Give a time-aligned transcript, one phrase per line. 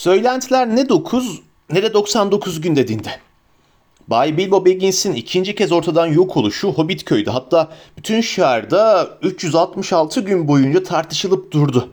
[0.00, 1.40] Söylentiler ne 9
[1.72, 3.10] ne de 99 gün dediğinde.
[4.08, 10.48] Bay Bilbo Baggins'in ikinci kez ortadan yok oluşu Hobbit köyde hatta bütün şehirde 366 gün
[10.48, 11.88] boyunca tartışılıp durdu.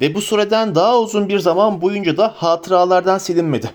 [0.00, 3.70] Ve bu süreden daha uzun bir zaman boyunca da hatıralardan silinmedi.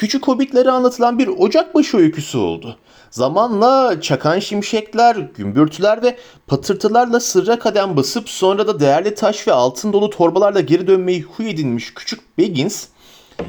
[0.00, 2.76] Küçük hobbitlere anlatılan bir ocakbaşı öyküsü oldu.
[3.10, 6.16] Zamanla çakan şimşekler, gümbürtüler ve
[6.46, 11.50] patırtılarla sırra kadem basıp sonra da değerli taş ve altın dolu torbalarla geri dönmeyi huy
[11.50, 12.86] edinmiş küçük Baggins,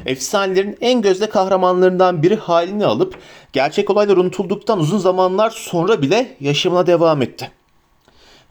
[0.06, 3.18] efsanelerin en gözde kahramanlarından biri halini alıp
[3.52, 7.50] gerçek olaylar unutulduktan uzun zamanlar sonra bile yaşamına devam etti.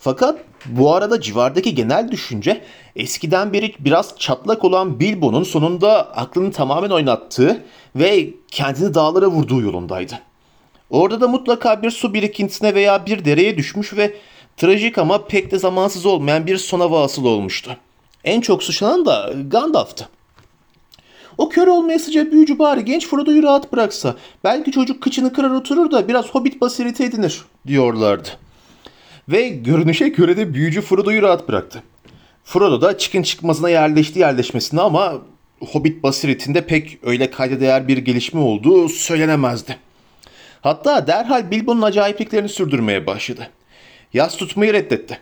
[0.04, 2.62] Fakat bu arada civardaki genel düşünce
[2.96, 7.64] eskiden beri biraz çatlak olan Bilbo'nun sonunda aklını tamamen oynattığı
[7.96, 10.20] ve kendini dağlara vurduğu yolundaydı.
[10.90, 14.16] Orada da mutlaka bir su birikintisine veya bir dereye düşmüş ve
[14.58, 17.77] trajik ama pek de zamansız olmayan bir sona vasıl olmuştu.
[18.24, 20.10] En çok suçlanan da Gandalf'tı.
[21.38, 24.15] O kör olmayasıca büyücü bari genç Frodo'yu rahat bıraksa.
[24.43, 28.30] Belki çocuk kıçını kırar oturur da biraz hobbit basireti edinir diyorlardı.
[29.30, 31.84] Ve görünüşe göre de büyücü Frodo'yu rahat bıraktı.
[32.44, 35.22] Frodo da çıkın çıkmazına yerleşti yerleşmesine ama
[35.60, 39.77] Hobbit basiretinde pek öyle kayda değer bir gelişme olduğu söylenemezdi.
[40.62, 43.49] Hatta derhal Bilbo'nun acayipliklerini sürdürmeye başladı.
[44.14, 45.20] Yaz tutmayı reddetti.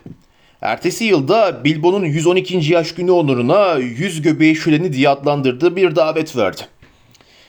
[0.60, 2.72] Ertesi yılda Bilbo'nun 112.
[2.72, 6.62] yaş günü onuruna yüz göbeği şöleni diye adlandırdığı bir davet verdi.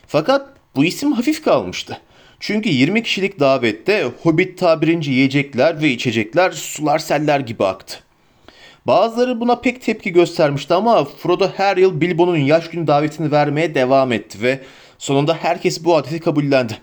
[0.06, 2.00] Fakat bu isim hafif kalmıştı.
[2.42, 7.98] Çünkü 20 kişilik davette Hobbit tabirince yiyecekler ve içecekler sular seller gibi aktı.
[8.86, 14.12] Bazıları buna pek tepki göstermişti ama Frodo her yıl Bilbo'nun yaş günü davetini vermeye devam
[14.12, 14.60] etti ve
[14.98, 16.78] sonunda herkes bu adeti kabullendi.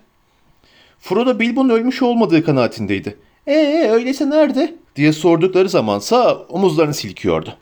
[0.99, 3.17] Frodo Bilbo'nun ölmüş olmadığı kanaatindeydi.
[3.47, 4.75] Ee öyleyse nerede?
[4.95, 7.57] diye sordukları zamansa omuzlarını silkiyordu.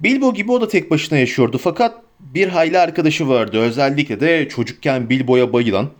[0.00, 3.58] Bilbo gibi o da tek başına yaşıyordu fakat bir hayli arkadaşı vardı.
[3.58, 5.90] Özellikle de çocukken Bilbo'ya bayılan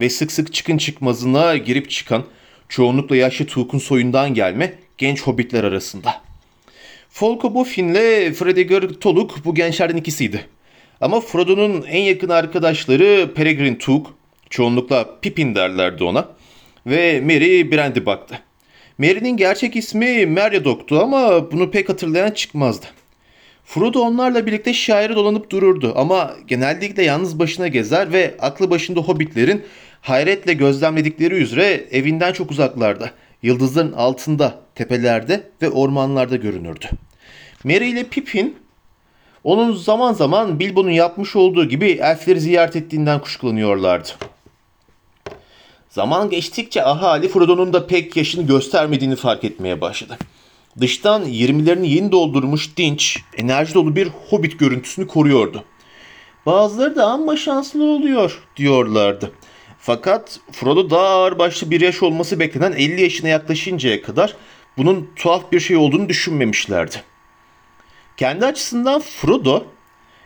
[0.00, 2.24] ve sık sık çıkın çıkmazına girip çıkan
[2.68, 6.22] çoğunlukla yaşlı Tuğk'un soyundan gelme genç hobbitler arasında.
[7.10, 10.46] Folko Boffin ile Fredegar Toluk bu gençlerden ikisiydi.
[11.00, 14.14] Ama Frodo'nun en yakın arkadaşları Peregrine Took,
[14.50, 16.28] çoğunlukla Pippin derlerdi ona,
[16.86, 18.38] ve Merry Brandybuck'tı.
[18.98, 22.86] Merry'nin gerçek ismi Meriadoc'tu ama bunu pek hatırlayan çıkmazdı.
[23.64, 29.62] Frodo onlarla birlikte şaire dolanıp dururdu ama genellikle yalnız başına gezer ve aklı başında hobbitlerin
[30.00, 33.10] hayretle gözlemledikleri üzere evinden çok uzaklarda,
[33.42, 36.86] yıldızların altında, tepelerde ve ormanlarda görünürdü.
[37.64, 38.56] Merry ile Pippin
[39.44, 44.08] onun zaman zaman Bilbo'nun yapmış olduğu gibi elfleri ziyaret ettiğinden kuşkulanıyorlardı.
[45.90, 50.16] Zaman geçtikçe ahali Frodo'nun da pek yaşını göstermediğini fark etmeye başladı.
[50.80, 55.64] Dıştan 20'lerini yeni doldurmuş dinç, enerji dolu bir hobbit görüntüsünü koruyordu.
[56.46, 59.32] Bazıları da amma şanslı oluyor diyorlardı.
[59.80, 64.36] Fakat Frodo daha ağır başlı bir yaş olması beklenen 50 yaşına yaklaşıncaya kadar
[64.76, 66.96] bunun tuhaf bir şey olduğunu düşünmemişlerdi.
[68.16, 69.64] Kendi açısından Frodo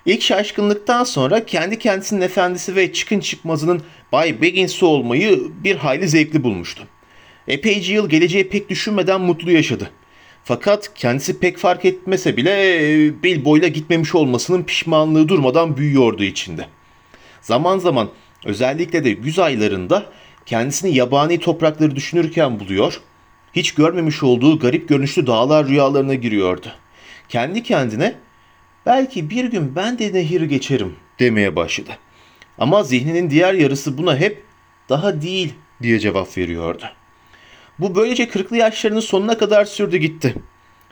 [0.06, 6.42] ilk şaşkınlıktan sonra kendi kendisinin efendisi ve çıkın çıkmazının Bay Baggins'i olmayı bir hayli zevkli
[6.44, 6.86] bulmuştu.
[7.48, 9.90] Epeyce yıl geleceği pek düşünmeden mutlu yaşadı.
[10.44, 16.66] Fakat kendisi pek fark etmese bile e, Bilbo'yla gitmemiş olmasının pişmanlığı durmadan büyüyordu içinde.
[17.40, 18.08] Zaman zaman
[18.44, 20.06] özellikle de güz aylarında
[20.46, 23.00] kendisini yabani toprakları düşünürken buluyor,
[23.52, 26.72] hiç görmemiş olduğu garip görünüşlü dağlar rüyalarına giriyordu.
[27.28, 28.14] Kendi kendine
[28.86, 31.90] belki bir gün ben de nehir geçerim demeye başladı.
[32.58, 34.44] Ama zihninin diğer yarısı buna hep
[34.88, 36.84] daha değil diye cevap veriyordu.
[37.78, 40.34] Bu böylece 40'lı yaşlarının sonuna kadar sürdü gitti.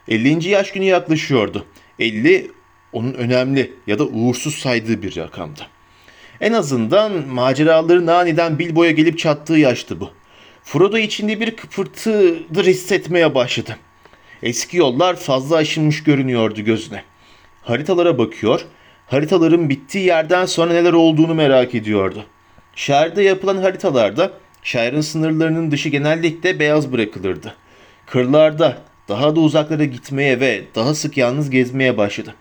[0.09, 0.49] 50.
[0.49, 1.67] yaş günü yaklaşıyordu.
[1.99, 2.51] 50
[2.93, 5.67] onun önemli ya da uğursuz saydığı bir rakamdı.
[6.41, 10.11] En azından maceraların aniden Bilbo'ya gelip çattığı yaştı bu.
[10.65, 13.77] Frodo içinde bir kıpırtıdır hissetmeye başladı.
[14.43, 17.03] Eski yollar fazla aşınmış görünüyordu gözüne.
[17.63, 18.65] Haritalara bakıyor,
[19.07, 22.25] haritaların bittiği yerden sonra neler olduğunu merak ediyordu.
[22.77, 24.33] Şehirde yapılan haritalarda
[24.63, 27.55] şehrin sınırlarının dışı genellikle beyaz bırakılırdı.
[28.07, 28.79] Kırlarda
[29.09, 32.35] daha da uzaklara gitmeye ve daha sık yalnız gezmeye başladı.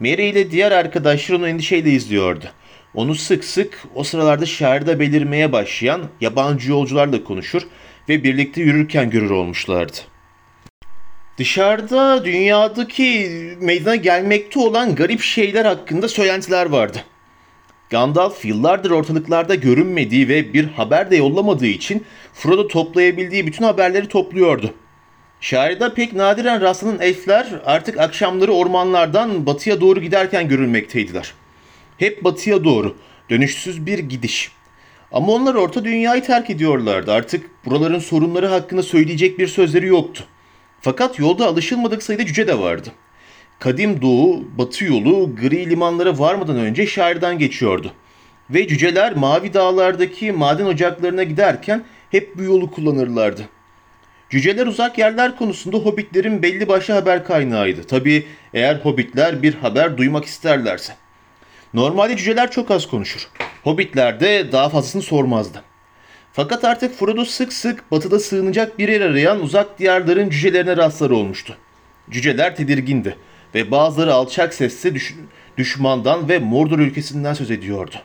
[0.00, 2.46] Mary ile diğer arkadaşları onu endişeyle izliyordu.
[2.96, 7.62] Onu sık sık o sıralarda şehirde belirmeye başlayan yabancı yolcularla konuşur
[8.08, 9.96] ve birlikte yürürken görür olmuşlardı.
[11.38, 16.98] Dışarıda dünyadaki meydana gelmekte olan garip şeyler hakkında söylentiler vardı.
[17.90, 22.04] Gandalf yıllardır ortalıklarda görünmediği ve bir haber de yollamadığı için
[22.34, 24.74] Frodo toplayabildiği bütün haberleri topluyordu.
[25.40, 31.32] Şairde pek nadiren rastlanan elfler artık akşamları ormanlardan batıya doğru giderken görülmekteydiler.
[31.98, 32.96] Hep batıya doğru.
[33.30, 34.52] Dönüşsüz bir gidiş.
[35.12, 37.12] Ama onlar orta dünyayı terk ediyorlardı.
[37.12, 40.24] Artık buraların sorunları hakkında söyleyecek bir sözleri yoktu.
[40.80, 42.88] Fakat yolda alışılmadık sayıda cüce de vardı.
[43.58, 47.92] Kadim Doğu, Batı yolu gri limanlara varmadan önce şairden geçiyordu.
[48.50, 53.42] Ve cüceler mavi dağlardaki maden ocaklarına giderken hep bu yolu kullanırlardı.
[54.30, 57.84] Cüceler uzak yerler konusunda hobbitlerin belli başlı haber kaynağıydı.
[57.84, 60.96] Tabii eğer hobbitler bir haber duymak isterlerse.
[61.76, 63.28] Normalde cüceler çok az konuşur.
[63.64, 65.62] Hobbitler de daha fazlasını sormazdı.
[66.32, 71.56] Fakat artık Frodo sık sık batıda sığınacak bir yer arayan uzak diyarların cücelerine rastlar olmuştu.
[72.10, 73.16] Cüceler tedirgindi
[73.54, 75.14] ve bazıları alçak sesle düş-
[75.56, 77.96] düşmandan ve Mordor ülkesinden söz ediyordu.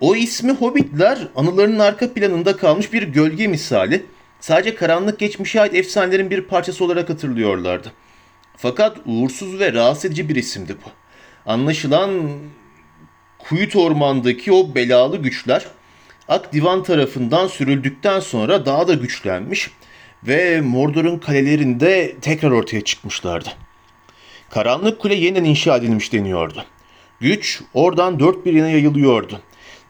[0.00, 4.06] O ismi Hobbitler anılarının arka planında kalmış bir gölge misali,
[4.40, 7.92] sadece karanlık geçmişe ait efsanelerin bir parçası olarak hatırlıyorlardı.
[8.56, 11.05] Fakat uğursuz ve rahatsız edici bir isimdi bu.
[11.46, 12.10] Anlaşılan
[13.38, 15.66] Kuyut Orman'daki o belalı güçler
[16.28, 19.70] Ak Divan tarafından sürüldükten sonra daha da güçlenmiş
[20.22, 23.48] ve Mordor'un kalelerinde tekrar ortaya çıkmışlardı.
[24.50, 26.64] Karanlık Kule yeniden inşa edilmiş deniyordu.
[27.20, 29.40] Güç oradan dört bir yana yayılıyordu.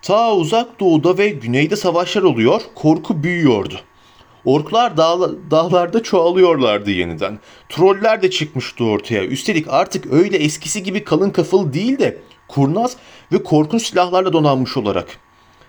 [0.02, 3.80] Ta uzak doğuda ve güneyde savaşlar oluyor, korku büyüyordu.
[4.46, 7.38] Orklar dağ- dağlarda çoğalıyorlardı yeniden.
[7.68, 9.24] Troller de çıkmıştı ortaya.
[9.24, 12.96] Üstelik artık öyle eskisi gibi kalın kafalı değil de kurnaz
[13.32, 15.08] ve korkunç silahlarla donanmış olarak.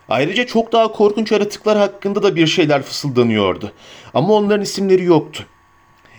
[0.10, 3.72] Ayrıca çok daha korkunç yaratıklar hakkında da bir şeyler fısıldanıyordu.
[4.14, 5.46] Ama onların isimleri yoktu.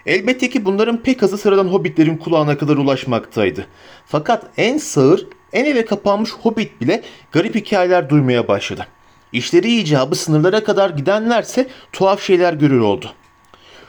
[0.07, 3.67] Elbette ki bunların pek azı sıradan hobbitlerin kulağına kadar ulaşmaktaydı.
[4.07, 7.03] Fakat en sağır, en eve kapanmış hobbit bile
[7.33, 8.87] garip hikayeler duymaya başladı.
[9.33, 13.13] İşleri icabı sınırlara kadar gidenlerse tuhaf şeyler görür oldu.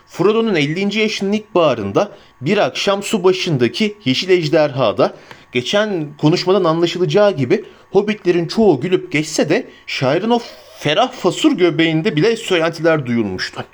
[0.07, 1.00] Frodo'nun 50.
[1.00, 5.13] yaşının ilkbaharında bir akşam su başındaki Yeşil Ejderha'da
[5.51, 10.39] geçen konuşmadan anlaşılacağı gibi hobbitlerin çoğu gülüp geçse de şairin o
[10.80, 13.65] ferah fasur göbeğinde bile söylentiler duyulmuştu.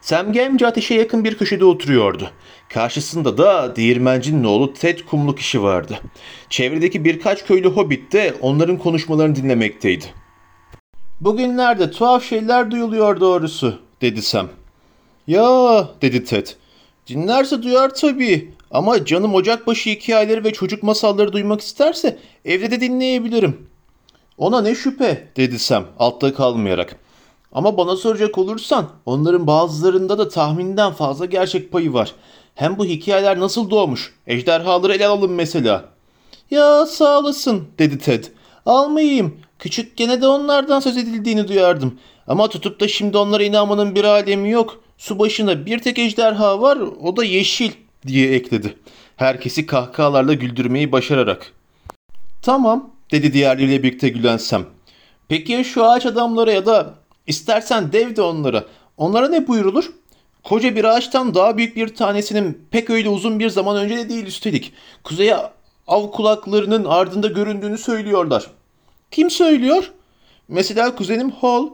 [0.00, 2.30] Sam Gamgee ateşe yakın bir köşede oturuyordu.
[2.68, 5.98] Karşısında da değirmencinin oğlu Ted Kumlu kişi vardı.
[6.50, 10.04] Çevredeki birkaç köylü hobbit de onların konuşmalarını dinlemekteydi.
[11.20, 14.48] Bugünlerde tuhaf şeyler duyuluyor doğrusu, dedi Sam.
[15.26, 16.46] Ya, dedi Ted.
[17.06, 18.54] Dinlerse duyar tabii.
[18.70, 23.66] Ama canım ocakbaşı hikayeleri ve çocuk masalları duymak isterse evde de dinleyebilirim.
[24.38, 26.96] Ona ne şüphe, dedi Sam altta kalmayarak.
[27.52, 32.14] Ama bana soracak olursan onların bazılarında da tahminden fazla gerçek payı var.
[32.54, 34.14] Hem bu hikayeler nasıl doğmuş?
[34.26, 35.84] Ejderhaları ele alalım mesela.
[36.50, 38.24] Ya sağ olasın dedi Ted.
[38.66, 39.40] Almayayım.
[39.60, 41.98] Küçük gene de onlardan söz edildiğini duyardım.
[42.26, 44.80] Ama tutup da şimdi onlara inanmanın bir alemi yok.
[44.98, 47.72] Su başında bir tek ejderha var o da yeşil
[48.06, 48.76] diye ekledi.
[49.16, 51.52] Herkesi kahkahalarla güldürmeyi başararak.
[52.42, 54.64] Tamam dedi diğerleriyle birlikte gülen Sam.
[55.28, 56.94] Peki ya şu ağaç adamlara ya da
[57.26, 58.64] istersen dev de onlara.
[58.96, 59.90] Onlara ne buyurulur?
[60.44, 64.26] Koca bir ağaçtan daha büyük bir tanesinin pek öyle uzun bir zaman önce de değil
[64.26, 64.72] üstelik.
[65.04, 65.36] Kuzeye
[65.86, 68.46] av kulaklarının ardında göründüğünü söylüyorlar.
[69.10, 69.90] Kim söylüyor?
[70.48, 71.68] Mesela kuzenim Hall.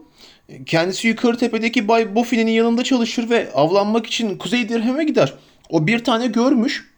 [0.67, 5.33] Kendisi yukarı tepedeki Bay Boffin'in yanında çalışır ve avlanmak için Kuzey Dirhem'e gider.
[5.71, 6.93] O bir tane görmüş.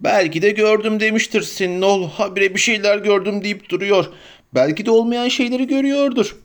[0.00, 2.08] Belki de gördüm demiştir senin oğul.
[2.08, 4.06] Habire bir şeyler gördüm deyip duruyor.
[4.54, 6.36] Belki de olmayan şeyleri görüyordur.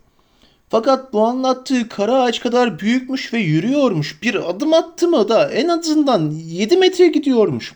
[0.69, 4.21] Fakat bu anlattığı kara ağaç kadar büyükmüş ve yürüyormuş.
[4.23, 7.73] Bir adım attı mı da en azından 7 metre gidiyormuş.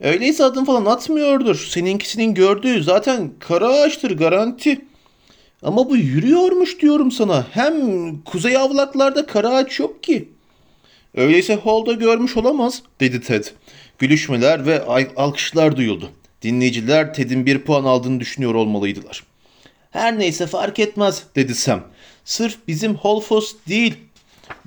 [0.00, 1.66] Öyleyse adım falan atmıyordur.
[1.70, 4.84] Seninkisinin gördüğü zaten kara ağaçtır garanti.
[5.62, 7.46] Ama bu yürüyormuş diyorum sana.
[7.50, 7.74] Hem
[8.22, 10.28] kuzey avlaklarda kara ağaç yok ki.
[11.14, 13.44] Öyleyse Hall'da görmüş olamaz dedi Ted.
[13.98, 14.84] Gülüşmeler ve
[15.16, 16.10] alkışlar duyuldu.
[16.42, 19.22] Dinleyiciler Ted'in bir puan aldığını düşünüyor olmalıydılar.
[19.90, 21.80] Her neyse fark etmez dedi Sam.
[22.24, 23.94] Sırf bizim Holfos değil.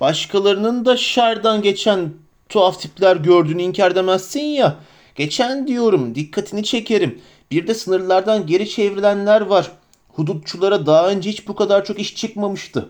[0.00, 2.12] Başkalarının da şardan geçen
[2.48, 4.76] tuhaf tipler gördüğünü inkar edemezsin ya.
[5.14, 7.20] Geçen diyorum dikkatini çekerim.
[7.50, 9.70] Bir de sınırlardan geri çevrilenler var.
[10.08, 12.88] Hudutçulara daha önce hiç bu kadar çok iş çıkmamıştı.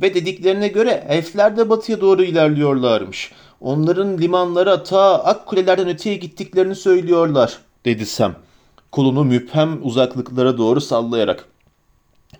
[0.00, 3.32] Ve dediklerine göre elfler de batıya doğru ilerliyorlarmış.
[3.60, 8.34] Onların limanlara ta ak kulelerden öteye gittiklerini söylüyorlar, dedi Sam.
[8.92, 11.48] Kolunu müphem uzaklıklara doğru sallayarak.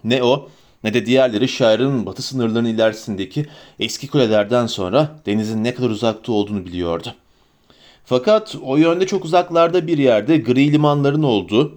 [0.05, 0.49] Ne o
[0.85, 3.47] ne de diğerleri şairin batı sınırlarının ilerisindeki
[3.79, 7.15] eski kulelerden sonra denizin ne kadar uzakta olduğunu biliyordu.
[8.09, 11.75] Fakat o yönde çok uzaklarda bir yerde gri limanların olduğu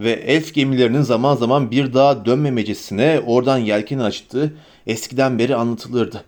[0.00, 4.54] ve elf gemilerinin zaman zaman bir daha dönmemecesine oradan yelken açtığı
[4.86, 6.24] eskiden beri anlatılırdı.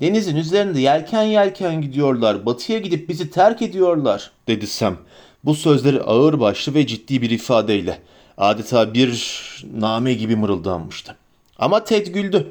[0.00, 4.96] Denizin üzerinde yelken yelken gidiyorlar, batıya gidip bizi terk ediyorlar, dedi Sam.
[5.44, 7.98] Bu sözleri ağır başlı ve ciddi bir ifadeyle
[8.38, 11.16] adeta bir name gibi mırıldanmıştı.
[11.58, 12.46] Ama Ted güldü.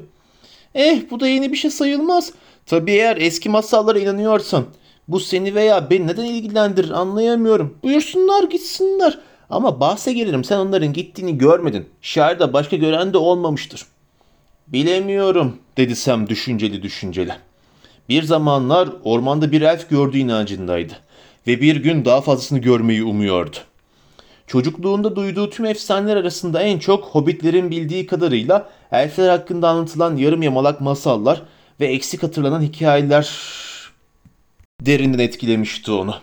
[0.74, 2.32] Eh bu da yeni bir şey sayılmaz.
[2.66, 4.64] Tabii eğer eski masallara inanıyorsan.
[5.08, 7.78] Bu seni veya beni neden ilgilendirir anlayamıyorum.
[7.82, 9.18] Buyursunlar gitsinler.
[9.50, 11.88] Ama bahse gelirim sen onların gittiğini görmedin.
[12.02, 13.86] Şairde başka gören de olmamıştır.
[14.68, 17.32] Bilemiyorum dedi Sam düşünceli düşünceli.
[18.08, 20.92] Bir zamanlar ormanda bir elf gördüğü inancındaydı
[21.46, 23.56] ve bir gün daha fazlasını görmeyi umuyordu.
[24.46, 30.80] Çocukluğunda duyduğu tüm efsaneler arasında en çok hobbitlerin bildiği kadarıyla elfler hakkında anlatılan yarım yamalak
[30.80, 31.42] masallar
[31.80, 33.30] ve eksik hatırlanan hikayeler
[34.86, 36.14] derinden etkilemişti onu.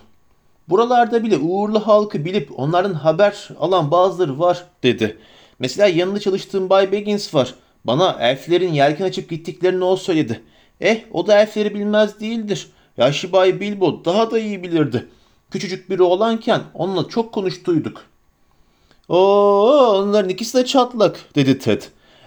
[0.68, 5.18] Buralarda bile uğurlu halkı bilip onlardan haber alan bazıları var dedi.
[5.58, 7.54] Mesela yanında çalıştığım Bay Baggins var.
[7.84, 10.40] Bana elflerin yelken açıp gittiklerini o söyledi.
[10.80, 12.68] Eh o da elfleri bilmez değildir.
[12.96, 15.08] Yaşlı Bay Bilbo daha da iyi bilirdi.
[15.50, 18.04] Küçücük biri olanken onunla çok konuştuyduk.
[19.08, 21.82] Oo onların ikisi de çatlak dedi Ted.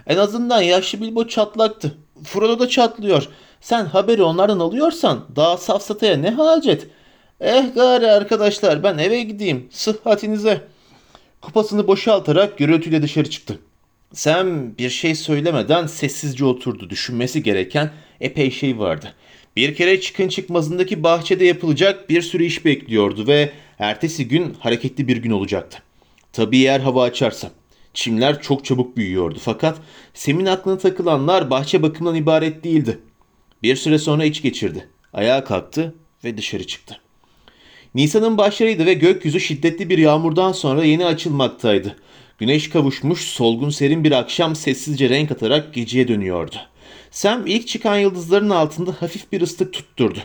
[0.07, 1.95] En azından yaşlı Bilbo çatlaktı.
[2.23, 3.27] Frodo da çatlıyor.
[3.61, 6.87] Sen haberi onlardan alıyorsan daha safsataya ne hacet?
[7.41, 9.67] Eh gari arkadaşlar ben eve gideyim.
[9.71, 10.61] Sıhhatinize.
[11.41, 13.59] Kupasını boşaltarak gürültüyle dışarı çıktı.
[14.13, 16.89] Sam bir şey söylemeden sessizce oturdu.
[16.89, 19.13] Düşünmesi gereken epey şey vardı.
[19.55, 25.17] Bir kere çıkın çıkmazındaki bahçede yapılacak bir sürü iş bekliyordu ve ertesi gün hareketli bir
[25.17, 25.77] gün olacaktı.
[26.33, 27.51] Tabii eğer hava açarsa.
[27.93, 29.77] Çimler çok çabuk büyüyordu fakat
[30.13, 32.99] Sem'in aklına takılanlar bahçe bakımından ibaret değildi.
[33.63, 34.89] Bir süre sonra iç geçirdi.
[35.13, 36.99] Ayağa kalktı ve dışarı çıktı.
[37.95, 41.95] Nisan'ın başlarıydı ve gökyüzü şiddetli bir yağmurdan sonra yeni açılmaktaydı.
[42.37, 46.55] Güneş kavuşmuş, solgun serin bir akşam sessizce renk atarak geceye dönüyordu.
[47.11, 50.19] Sam ilk çıkan yıldızların altında hafif bir ıslık tutturdu.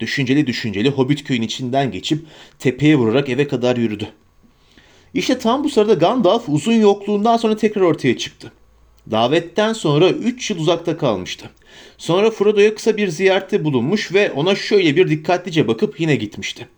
[0.00, 2.26] Düşünceli düşünceli Hobbit köyün içinden geçip
[2.58, 4.08] tepeye vurarak eve kadar yürüdü.
[5.14, 8.52] İşte tam bu sırada Gandalf uzun yokluğundan sonra tekrar ortaya çıktı.
[9.10, 11.50] Davetten sonra 3 yıl uzakta kalmıştı.
[11.98, 16.68] Sonra Frodo'ya kısa bir ziyarette bulunmuş ve ona şöyle bir dikkatlice bakıp yine gitmişti.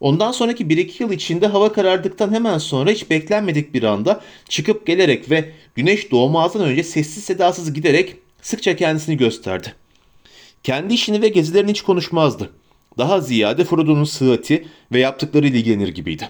[0.00, 5.30] Ondan sonraki 1-2 yıl içinde hava karardıktan hemen sonra hiç beklenmedik bir anda çıkıp gelerek
[5.30, 9.74] ve güneş doğmazdan önce sessiz sedasız giderek sıkça kendisini gösterdi.
[10.62, 12.50] Kendi işini ve gezilerini hiç konuşmazdı.
[12.98, 16.28] Daha ziyade Frodo'nun sıhhati ve yaptıklarıyla ilgilenir gibiydi.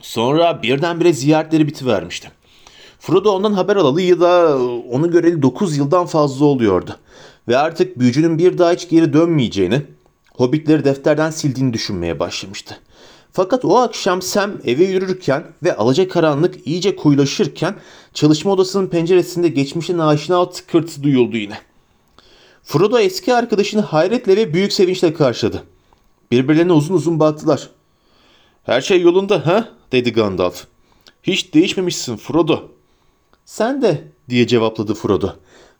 [0.00, 2.30] Sonra birdenbire ziyaretleri bitivermişti.
[2.98, 4.58] Frodo ondan haber alalı ya da
[4.90, 6.96] onu göreli 9 yıldan fazla oluyordu.
[7.48, 9.82] Ve artık büyücünün bir daha hiç geri dönmeyeceğini,
[10.36, 12.78] hobbitleri defterden sildiğini düşünmeye başlamıştı.
[13.32, 17.74] Fakat o akşam Sam eve yürürken ve alacakaranlık iyice koyulaşırken
[18.14, 21.58] çalışma odasının penceresinde geçmişin aşina tıkırtı duyuldu yine.
[22.62, 25.62] Frodo eski arkadaşını hayretle ve büyük sevinçle karşıladı.
[26.30, 27.70] Birbirlerine uzun uzun baktılar.
[28.62, 29.68] Her şey yolunda ha?
[29.94, 30.64] Dedi Gandalf.
[31.22, 32.60] Hiç değişmemişsin Frodo.
[33.44, 35.28] Sen de diye cevapladı Frodo.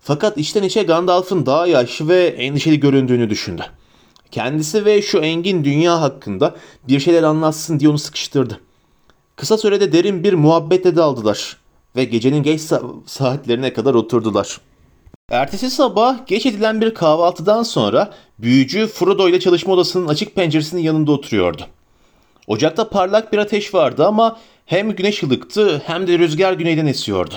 [0.00, 3.62] Fakat içten içe Gandalf'ın daha yaşlı ve endişeli göründüğünü düşündü.
[4.30, 6.56] Kendisi ve şu engin dünya hakkında
[6.88, 8.60] bir şeyler anlatsın diye onu sıkıştırdı.
[9.36, 11.56] Kısa sürede derin bir muhabbetle daldılar
[11.96, 14.60] ve gecenin geç sa- saatlerine kadar oturdular.
[15.30, 21.12] Ertesi sabah geç edilen bir kahvaltıdan sonra büyücü Frodo ile çalışma odasının açık penceresinin yanında
[21.12, 21.62] oturuyordu.
[22.46, 27.34] Ocakta parlak bir ateş vardı ama hem güneş ılıktı hem de rüzgar güneyden esiyordu.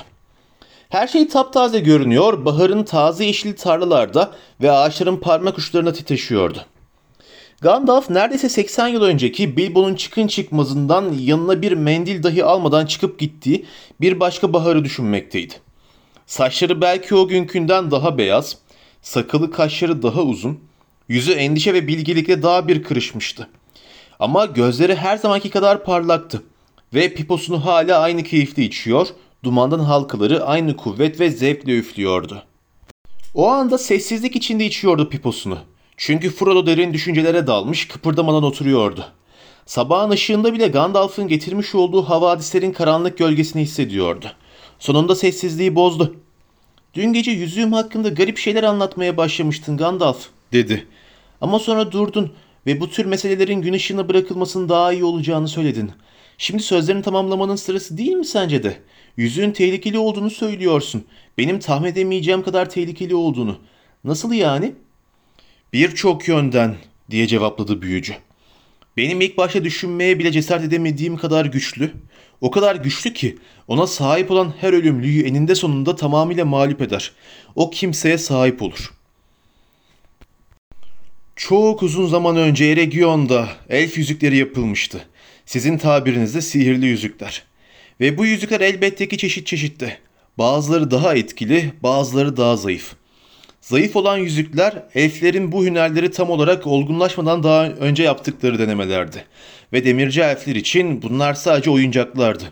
[0.90, 6.66] Her şey taptaze görünüyor, baharın taze yeşil tarlalarda ve ağaçların parmak uçlarına titreşiyordu.
[7.62, 13.66] Gandalf neredeyse 80 yıl önceki Bilbo'nun çıkın çıkmazından yanına bir mendil dahi almadan çıkıp gittiği
[14.02, 15.54] bir başka baharı düşünmekteydi.
[16.26, 18.58] Saçları belki o günkünden daha beyaz,
[19.02, 20.60] sakalı kaşları daha uzun,
[21.10, 23.48] yüzü endişe ve bilgelikle daha bir kırışmıştı.
[24.20, 26.44] Ama gözleri her zamanki kadar parlaktı
[26.94, 29.08] ve piposunu hala aynı keyifle içiyor,
[29.44, 32.44] dumandan halkaları aynı kuvvet ve zevkle üflüyordu.
[33.36, 35.58] O anda sessizlik içinde içiyordu piposunu.
[35.98, 39.06] Çünkü Frodo derin düşüncelere dalmış, kıpırdamadan oturuyordu.
[39.66, 44.26] Sabahın ışığında bile Gandalf'ın getirmiş olduğu havadislerin karanlık gölgesini hissediyordu.
[44.80, 46.16] Sonunda sessizliği bozdu.
[46.94, 50.88] Dün gece yüzüğüm hakkında garip şeyler anlatmaya başlamıştın Gandalf, dedi.
[51.42, 52.32] Ama sonra durdun
[52.68, 55.92] ve bu tür meselelerin gün ışığına bırakılmasının daha iyi olacağını söyledin.
[56.38, 58.78] Şimdi sözlerini tamamlamanın sırası değil mi sence de?
[59.18, 61.06] Yüzüğün tehlikeli olduğunu söylüyorsun.
[61.38, 63.58] Benim tahmin edemeyeceğim kadar tehlikeli olduğunu.
[64.04, 64.76] Nasıl yani?
[65.74, 66.76] Birçok yönden
[67.12, 68.14] diye cevapladı büyücü.
[68.98, 71.92] Benim ilk başta düşünmeye bile cesaret edemediğim kadar güçlü.
[72.42, 77.12] O kadar güçlü ki ona sahip olan her ölümlüyü eninde sonunda tamamıyla mağlup eder.
[77.56, 78.97] O kimseye sahip olur.
[81.38, 85.06] Çok uzun zaman önce Eregion'da elf yüzükleri yapılmıştı.
[85.46, 87.44] Sizin tabirinizde sihirli yüzükler.
[88.00, 89.98] Ve bu yüzükler elbette ki çeşit çeşitti.
[90.38, 92.96] Bazıları daha etkili, bazıları daha zayıf.
[93.62, 99.26] Zayıf olan yüzükler elflerin bu hünerleri tam olarak olgunlaşmadan daha önce yaptıkları denemelerdi.
[99.74, 102.44] Ve demirci elfler için bunlar sadece oyuncaklardı.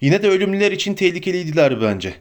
[0.00, 2.14] Yine de ölümlüler için tehlikeliydiler bence.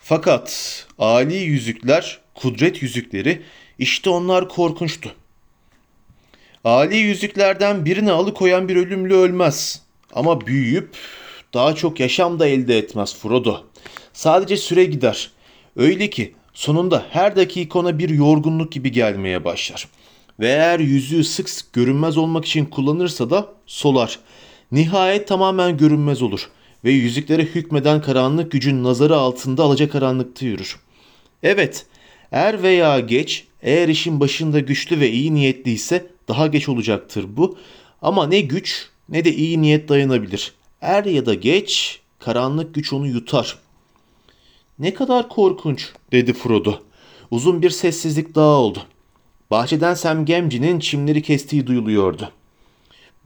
[0.00, 3.42] Fakat Ali yüzükler, kudret yüzükleri
[3.78, 5.14] işte onlar korkunçtu.
[6.64, 9.82] Ali yüzüklerden birini alıkoyan bir ölümlü ölmez.
[10.12, 10.90] Ama büyüyüp
[11.54, 13.56] daha çok yaşam da elde etmez Frodo.
[14.12, 15.30] Sadece süre gider.
[15.76, 19.88] Öyle ki sonunda her dakika ona bir yorgunluk gibi gelmeye başlar.
[20.40, 24.18] Ve eğer yüzüğü sık sık görünmez olmak için kullanırsa da solar.
[24.72, 26.50] Nihayet tamamen görünmez olur
[26.84, 30.76] ve yüzüklere hükmeden karanlık gücün nazarı altında alacakaranlıkta yürür.
[31.42, 31.86] Evet,
[32.32, 37.56] er veya geç, eğer işin başında güçlü ve iyi niyetliyse daha geç olacaktır bu.
[38.02, 40.52] Ama ne güç ne de iyi niyet dayanabilir.
[40.80, 43.58] Er ya da geç karanlık güç onu yutar.
[44.78, 46.74] Ne kadar korkunç dedi Frodo.
[47.30, 48.82] Uzun bir sessizlik daha oldu.
[49.50, 52.32] Bahçeden Sam Gemci'nin çimleri kestiği duyuluyordu.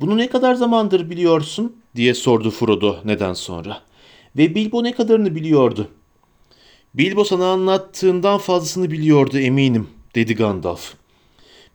[0.01, 3.83] Bunu ne kadar zamandır biliyorsun diye sordu Frodo neden sonra.
[4.37, 5.89] Ve Bilbo ne kadarını biliyordu?
[6.95, 10.95] Bilbo sana anlattığından fazlasını biliyordu eminim dedi Gandalf.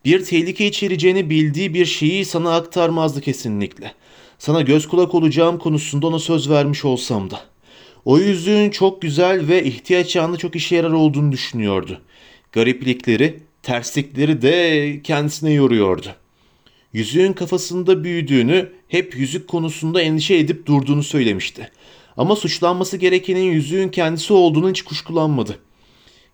[0.05, 3.91] Bir tehlike içereceğini bildiği bir şeyi sana aktarmazdı kesinlikle.
[4.39, 7.39] Sana göz kulak olacağım konusunda ona söz vermiş olsam da.
[8.05, 12.01] O yüzüğün çok güzel ve ihtiyaç anında çok işe yarar olduğunu düşünüyordu.
[12.51, 16.07] Gariplikleri, terslikleri de kendisine yoruyordu.
[16.93, 21.71] Yüzüğün kafasında büyüdüğünü, hep yüzük konusunda endişe edip durduğunu söylemişti.
[22.17, 25.57] Ama suçlanması gerekenin yüzüğün kendisi olduğunu hiç kuşkulanmadı.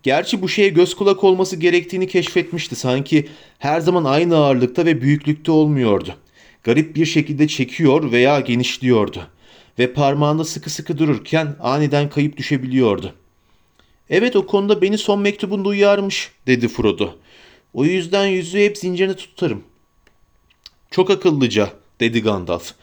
[0.03, 2.75] Gerçi bu şeye göz kulak olması gerektiğini keşfetmişti.
[2.75, 3.27] Sanki
[3.59, 6.15] her zaman aynı ağırlıkta ve büyüklükte olmuyordu.
[6.63, 9.27] Garip bir şekilde çekiyor veya genişliyordu.
[9.79, 13.13] Ve parmağında sıkı sıkı dururken aniden kayıp düşebiliyordu.
[14.09, 17.15] Evet o konuda beni son mektubunda uyarmış dedi Frodo.
[17.73, 19.63] O yüzden yüzüğü hep zincirine tutarım.
[20.91, 22.73] Çok akıllıca dedi Gandalf.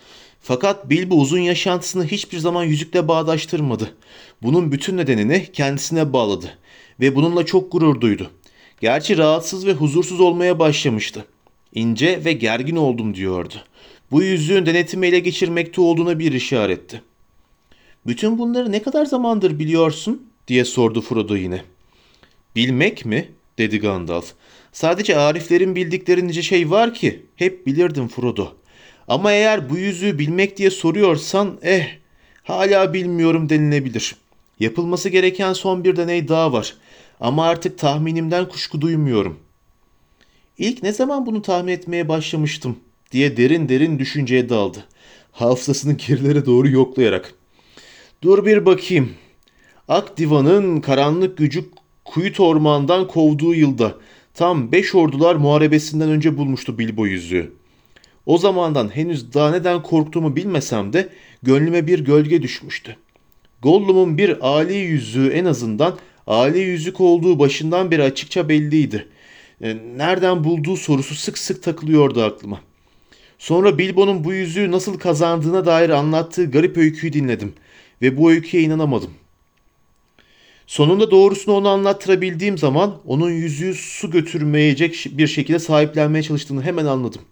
[0.41, 3.95] Fakat Bilbo uzun yaşantısını hiçbir zaman yüzükle bağdaştırmadı.
[4.43, 6.59] Bunun bütün nedenini kendisine bağladı
[7.01, 8.31] ve bununla çok gurur duydu.
[8.81, 11.25] Gerçi rahatsız ve huzursuz olmaya başlamıştı.
[11.75, 13.55] İnce ve gergin oldum diyordu.
[14.11, 17.03] Bu yüzüğün denetimi ele geçirmekte olduğuna bir işaretti.
[18.07, 20.29] Bütün bunları ne kadar zamandır biliyorsun?
[20.49, 21.63] diye sordu Frodo yine.
[22.57, 23.29] Bilmek mi?
[23.59, 24.33] dedi Gandalf.
[24.73, 28.53] Sadece Ariflerin bildikleri nice şey var ki hep bilirdim Frodo.
[29.09, 31.87] Ama eğer bu yüzüğü bilmek diye soruyorsan eh
[32.43, 34.17] hala bilmiyorum denilebilir.
[34.65, 36.77] Yapılması gereken son bir deney daha var.
[37.21, 39.39] Ama artık tahminimden kuşku duymuyorum.
[40.59, 42.77] İlk ne zaman bunu tahmin etmeye başlamıştım
[43.13, 44.85] diye derin derin düşünceye daldı.
[45.33, 47.35] Hafızasını gerilere doğru yoklayarak.
[48.23, 49.11] Dur bir bakayım.
[49.89, 51.65] Ak Divan'ın karanlık gücü
[52.05, 53.95] Kuyut Orman'dan kovduğu yılda
[54.35, 57.53] tam beş ordular muharebesinden önce bulmuştu Bilbo yüzüğü.
[58.27, 61.09] O zamandan henüz daha neden korktuğumu bilmesem de
[61.43, 62.97] gönlüme bir gölge düşmüştü.
[63.65, 69.09] Gollum'un bir Ali yüzüğü en azından Ali yüzük olduğu başından beri açıkça belliydi.
[69.63, 72.61] E, nereden bulduğu sorusu sık sık takılıyordu aklıma.
[73.39, 77.53] Sonra Bilbo'nun bu yüzüğü nasıl kazandığına dair anlattığı garip öyküyü dinledim
[78.03, 79.11] ve bu öyküye inanamadım.
[80.67, 87.23] Sonunda doğrusunu ona anlattırabildiğim zaman onun yüzüğü su götürmeyecek bir şekilde sahiplenmeye çalıştığını hemen anladım.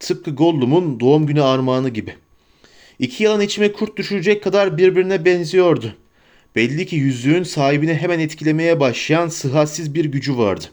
[0.00, 2.14] Tıpkı Gollum'un doğum günü armağanı gibi.
[2.98, 5.94] İki yalan içime kurt düşürecek kadar birbirine benziyordu.
[6.56, 10.64] Belli ki yüzüğün sahibini hemen etkilemeye başlayan sıhhatsiz bir gücü vardı.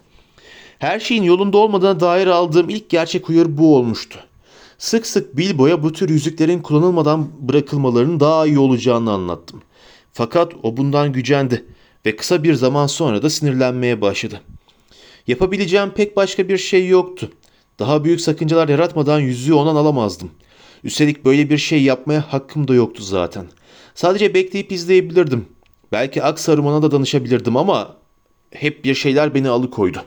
[0.79, 4.19] Her şeyin yolunda olmadığına dair aldığım ilk gerçek uyarı bu olmuştu.
[4.77, 9.61] Sık sık Bilbo'ya bu tür yüzüklerin kullanılmadan bırakılmalarının daha iyi olacağını anlattım.
[10.13, 11.65] Fakat o bundan gücendi
[12.05, 14.41] ve kısa bir zaman sonra da sinirlenmeye başladı.
[15.27, 17.31] Yapabileceğim pek başka bir şey yoktu.
[17.79, 20.31] Daha büyük sakıncalar yaratmadan yüzüğü ondan alamazdım.
[20.83, 23.45] Üstelik böyle bir şey yapmaya hakkım da yoktu zaten.
[23.95, 25.45] Sadece bekleyip izleyebilirdim.
[25.91, 27.97] Belki Aksaruman'a da danışabilirdim ama
[28.51, 30.05] hep bir şeyler beni alıkoydu.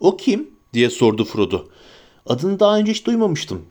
[0.00, 0.50] O kim?
[0.74, 1.66] diye sordu Frodo.
[2.26, 3.62] Adını daha önce hiç duymamıştım.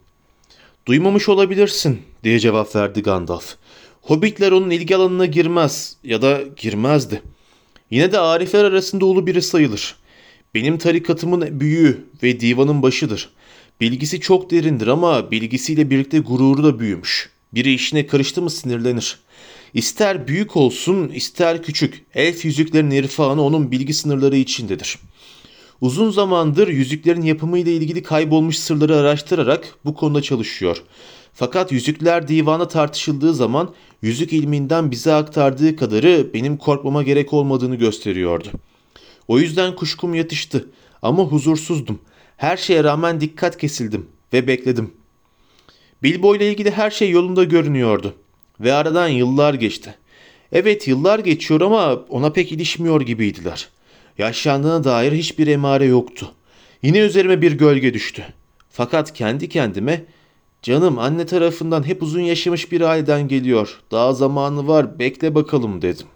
[0.86, 3.56] Duymamış olabilirsin diye cevap verdi Gandalf.
[4.02, 7.22] Hobbitler onun ilgi alanına girmez ya da girmezdi.
[7.92, 9.96] Yine de arifler arasında ulu biri sayılır.
[10.54, 13.30] Benim tarikatımın büyüğü ve divanın başıdır.
[13.82, 17.30] Bilgisi çok derindir ama bilgisiyle birlikte gururu da büyümüş.
[17.54, 19.20] Biri işine karıştı mı sinirlenir.
[19.74, 25.00] İster büyük olsun ister küçük elf yüzüklerin irfanı onun bilgi sınırları içindedir.
[25.82, 30.84] Uzun zamandır yüzüklerin yapımıyla ilgili kaybolmuş sırları araştırarak bu konuda çalışıyor.
[31.34, 38.48] Fakat yüzükler divanı tartışıldığı zaman yüzük ilminden bize aktardığı kadarı benim korkmama gerek olmadığını gösteriyordu.
[39.28, 40.70] O yüzden kuşkum yatıştı
[41.02, 42.00] ama huzursuzdum.
[42.44, 44.92] Her şeye rağmen dikkat kesildim ve bekledim.
[46.04, 48.16] Bilbo ile ilgili her şey yolunda görünüyordu.
[48.60, 49.96] Ve aradan yıllar geçti.
[50.52, 53.70] Evet yıllar geçiyor ama ona pek ilişmiyor gibiydiler.
[54.18, 56.32] Yaşlandığına dair hiçbir emare yoktu.
[56.82, 58.26] Yine üzerime bir gölge düştü.
[58.70, 60.06] Fakat kendi kendime
[60.62, 63.80] canım anne tarafından hep uzun yaşamış bir aileden geliyor.
[63.92, 66.08] Daha zamanı var bekle bakalım dedim.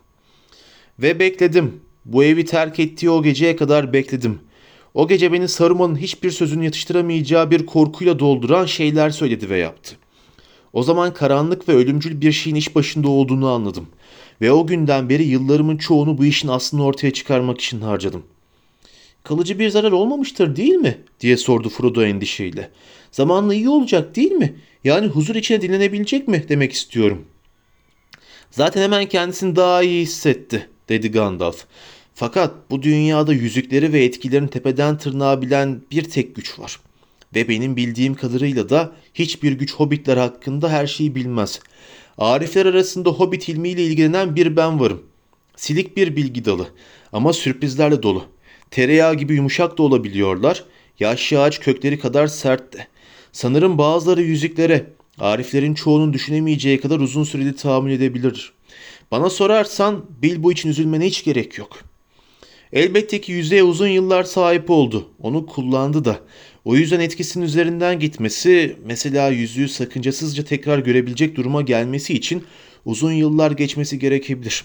[1.00, 1.82] Ve bekledim.
[2.06, 4.40] Bu evi terk ettiği o geceye kadar bekledim.
[4.97, 9.95] O gece beni Saruman'ın hiçbir sözünü yatıştıramayacağı bir korkuyla dolduran şeyler söyledi ve yaptı.
[10.73, 13.88] O zaman karanlık ve ölümcül bir şeyin iş başında olduğunu anladım.
[14.41, 18.23] Ve o günden beri yıllarımın çoğunu bu işin aslını ortaya çıkarmak için harcadım.
[19.23, 20.97] Kalıcı bir zarar olmamıştır değil mi?
[21.19, 22.71] diye sordu Frodo endişeyle.
[23.12, 24.55] Zamanla iyi olacak değil mi?
[24.83, 27.25] Yani huzur içine dinlenebilecek mi demek istiyorum.
[28.51, 31.65] Zaten hemen kendisini daha iyi hissetti dedi Gandalf.
[32.19, 36.80] Fakat bu dünyada yüzükleri ve etkilerini tepeden tırnağa bilen bir tek güç var.
[37.36, 41.60] Ve benim bildiğim kadarıyla da hiçbir güç hobbitler hakkında her şeyi bilmez.
[42.17, 45.03] Arifler arasında hobbit ilmiyle ilgilenen bir ben varım.
[45.56, 46.67] Silik bir bilgi dalı
[47.13, 48.23] ama sürprizlerle dolu.
[48.71, 50.63] Tereyağı gibi yumuşak da olabiliyorlar.
[50.99, 52.88] Yaşlı ağaç kökleri kadar sert de.
[53.32, 54.86] Sanırım bazıları yüzüklere,
[55.19, 58.53] Ariflerin çoğunun düşünemeyeceği kadar uzun süreli tahammül edebilir.
[59.12, 61.87] Bana sorarsan Bilbo için üzülmene hiç gerek yok.
[62.73, 65.10] Elbette ki yüzeye uzun yıllar sahip oldu.
[65.21, 66.19] Onu kullandı da.
[66.65, 72.43] O yüzden etkisinin üzerinden gitmesi, mesela yüzüğü sakıncasızca tekrar görebilecek duruma gelmesi için
[72.86, 74.63] uzun yıllar geçmesi gerekebilir.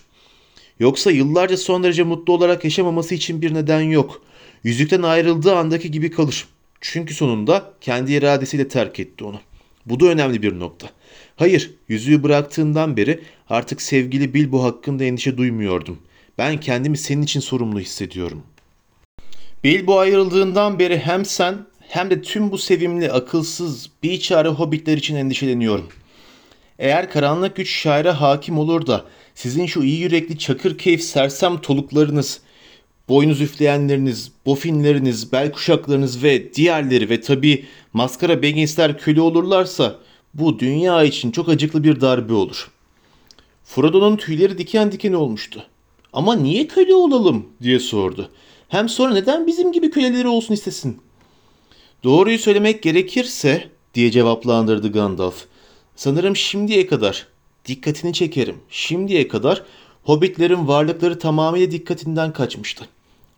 [0.81, 4.23] Yoksa yıllarca son derece mutlu olarak yaşamaması için bir neden yok.
[4.65, 6.47] Yüzükten ayrıldığı andaki gibi kalır.
[6.81, 9.41] Çünkü sonunda kendi iradesiyle terk etti onu.
[9.87, 10.91] Bu da önemli bir nokta.
[11.37, 15.99] Hayır, yüzüğü bıraktığından beri artık sevgili Bilbo hakkında endişe duymuyordum.
[16.39, 18.43] Ben kendimi senin için sorumlu hissediyorum.
[19.65, 25.17] Bilbo ayrıldığından beri hem sen hem de tüm bu sevimli, akılsız, bir çare hobbitler için
[25.17, 25.89] endişeleniyorum.
[26.79, 32.41] Eğer karanlık güç şaire hakim olur da sizin şu iyi yürekli çakır keyif sersem toluklarınız,
[33.09, 39.99] boynuz üfleyenleriniz, bofinleriniz, bel kuşaklarınız ve diğerleri ve tabi maskara Bagginsler köle olurlarsa
[40.35, 42.71] bu dünya için çok acıklı bir darbe olur.
[43.65, 45.67] Frodo'nun tüyleri diken diken olmuştu.
[46.13, 48.31] Ama niye köle olalım diye sordu.
[48.69, 51.01] Hem sonra neden bizim gibi köleleri olsun istesin?
[52.05, 55.45] Doğruyu söylemek gerekirse diye cevaplandırdı Gandalf.
[55.97, 57.27] Sanırım şimdiye kadar
[57.67, 58.57] dikkatini çekerim.
[58.71, 59.63] Şimdiye kadar
[60.03, 62.85] hobbitlerin varlıkları tamamıyla dikkatinden kaçmıştı.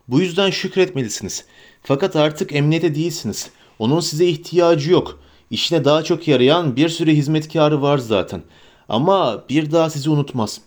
[0.09, 1.45] Bu yüzden şükretmelisiniz.
[1.83, 3.51] Fakat artık emniyete değilsiniz.
[3.79, 5.21] Onun size ihtiyacı yok.
[5.51, 8.43] İşine daha çok yarayan bir sürü hizmetkarı var zaten.
[8.89, 10.61] Ama bir daha sizi unutmaz.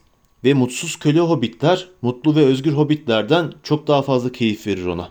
[0.48, 5.10] Ve mutsuz köle hobbitler, mutlu ve özgür hobbitlerden çok daha fazla keyif verir ona.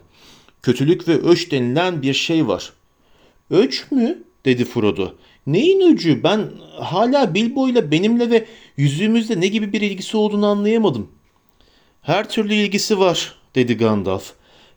[0.63, 2.73] Kötülük ve öç denilen bir şey var.
[3.51, 4.19] Öç mü?
[4.45, 5.13] dedi Frodo.
[5.47, 6.23] Neyin öcü?
[6.23, 8.47] Ben hala Bilbo ile benimle ve
[8.77, 11.09] yüzüğümüzle ne gibi bir ilgisi olduğunu anlayamadım.
[12.03, 14.33] Her türlü ilgisi var, dedi Gandalf.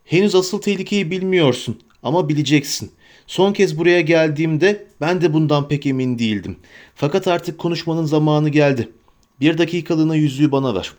[0.05, 2.91] Henüz asıl tehlikeyi bilmiyorsun ama bileceksin.
[3.27, 6.57] Son kez buraya geldiğimde ben de bundan pek emin değildim.
[6.95, 8.89] Fakat artık konuşmanın zamanı geldi.
[9.41, 10.91] Bir dakikalığına yüzüğü bana ver.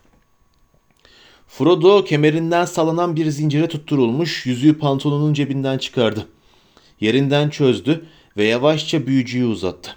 [1.48, 6.28] Frodo kemerinden sallanan bir zincire tutturulmuş yüzüğü pantolonun cebinden çıkardı.
[7.00, 8.04] Yerinden çözdü
[8.36, 9.96] ve yavaşça büyücüyü uzattı.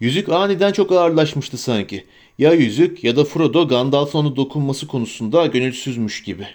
[0.00, 2.06] Yüzük aniden çok ağırlaşmıştı sanki.
[2.38, 6.46] Ya yüzük ya da Frodo Gandalf'ın onu dokunması konusunda gönülsüzmüş gibi.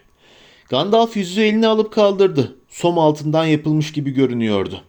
[0.69, 2.55] Gandalf yüzüğü eline alıp kaldırdı.
[2.69, 4.81] Som altından yapılmış gibi görünüyordu.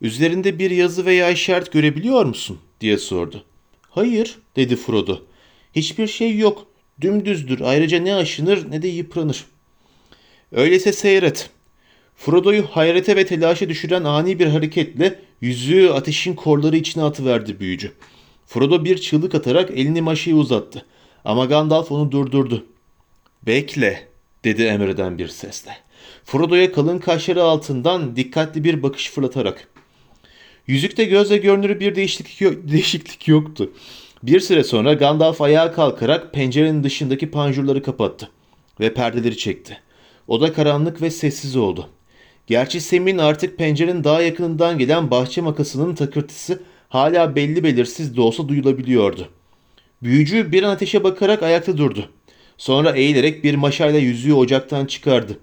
[0.00, 2.58] Üzerinde bir yazı veya işaret görebiliyor musun?
[2.80, 3.44] diye sordu.
[3.96, 5.18] Hayır, dedi Frodo.
[5.76, 6.66] Hiçbir şey yok.
[7.00, 7.60] Dümdüzdür.
[7.60, 9.44] Ayrıca ne aşınır ne de yıpranır.
[10.52, 11.50] Öyleyse seyret.
[12.16, 17.92] Frodo'yu hayrete ve telaşa düşüren ani bir hareketle yüzüğü ateşin korları içine atıverdi büyücü.
[18.46, 20.86] Frodo bir çığlık atarak elini maşayı uzattı.
[21.24, 22.66] Ama Gandalf onu durdurdu.
[23.42, 24.08] Bekle,
[24.44, 25.76] dedi emreden bir sesle.
[26.24, 29.68] Frodo'ya kalın kaşları altından dikkatli bir bakış fırlatarak.
[30.66, 33.72] Yüzükte gözle görünür bir değişiklik, yok, değişiklik yoktu.
[34.22, 38.30] Bir süre sonra Gandalf ayağa kalkarak pencerenin dışındaki panjurları kapattı
[38.80, 39.78] ve perdeleri çekti.
[40.28, 41.88] Oda karanlık ve sessiz oldu.
[42.46, 48.48] Gerçi Sem'in artık pencerenin daha yakınından gelen bahçe makasının takırtısı hala belli belirsiz de olsa
[48.48, 49.28] duyulabiliyordu.
[50.02, 52.10] Büyücü bir an ateşe bakarak ayakta durdu.
[52.58, 55.38] Sonra eğilerek bir maşayla yüzüğü ocaktan çıkardı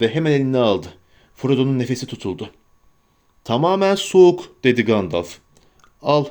[0.00, 0.86] ve hemen eline aldı.
[1.34, 2.50] Frodo'nun nefesi tutuldu.
[3.48, 5.38] Tamamen soğuk dedi Gandalf.
[6.02, 6.24] Al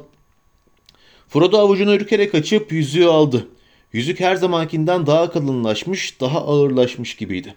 [1.28, 3.48] Frodo avucunu ürkerek açıp yüzüğü aldı.
[3.94, 7.56] Yüzük her zamankinden daha kalınlaşmış, daha ağırlaşmış gibiydi.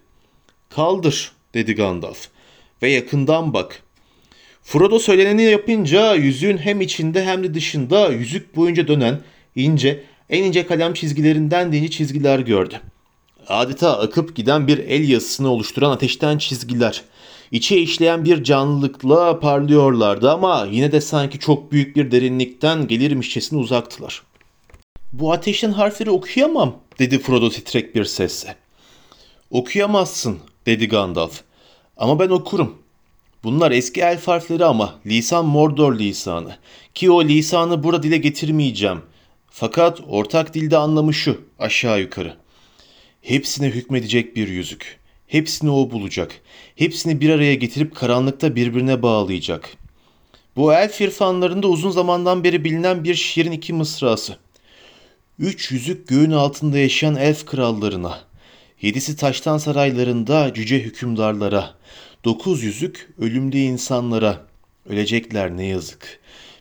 [0.69, 2.29] Kaldır, dedi Gandalf.
[2.83, 3.83] Ve yakından bak.
[4.63, 9.21] Frodo söyleneni yapınca yüzüğün hem içinde hem de dışında yüzük boyunca dönen
[9.57, 12.81] ince, en ince kalem çizgilerinden de ince çizgiler gördü.
[13.49, 17.03] Adeta akıp giden bir el yazısını oluşturan ateşten çizgiler.
[17.51, 24.23] İçe işleyen bir canlılıkla parlıyorlardı ama yine de sanki çok büyük bir derinlikten gelirmişçesine uzaktılar.
[25.13, 28.57] Bu ateşten harfleri okuyamam, dedi Frodo titrek bir sesle.
[29.51, 31.41] Okuyamazsın, dedi Gandalf.
[31.97, 32.79] Ama ben okurum.
[33.45, 36.57] Bunlar eski elf harfleri ama lisan Mordor lisanı.
[36.95, 39.01] Ki o lisanı burada dile getirmeyeceğim.
[39.51, 42.37] Fakat ortak dilde anlamı şu, aşağı yukarı.
[43.23, 45.00] Hepsine hükmedecek bir yüzük.
[45.31, 46.41] Hepsini o bulacak.
[46.77, 49.77] Hepsini bir araya getirip karanlıkta birbirine bağlayacak.
[50.57, 54.37] Bu elf irfanlarında uzun zamandan beri bilinen bir şiirin iki mısrası.
[55.39, 58.21] Üç yüzük göğün altında yaşayan elf krallarına,
[58.83, 61.75] yedisi taştan saraylarında cüce hükümdarlara,
[62.25, 64.47] dokuz yüzük ölümlü insanlara,
[64.89, 66.21] ölecekler ne yazık.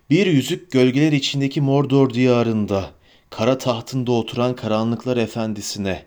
[0.09, 2.89] Bir yüzük gölgeler içindeki Mordor diyarında,
[3.29, 6.03] kara tahtında oturan karanlıklar efendisine,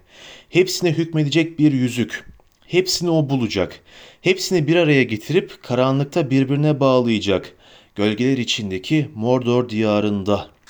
[0.48, 2.33] hepsine hükmedecek bir yüzük,
[2.72, 3.80] hepsini o bulacak,
[4.20, 7.54] hepsini bir araya getirip karanlıkta birbirine bağlayacak,
[7.94, 10.62] gölgeler içindeki Mordor diyarında.''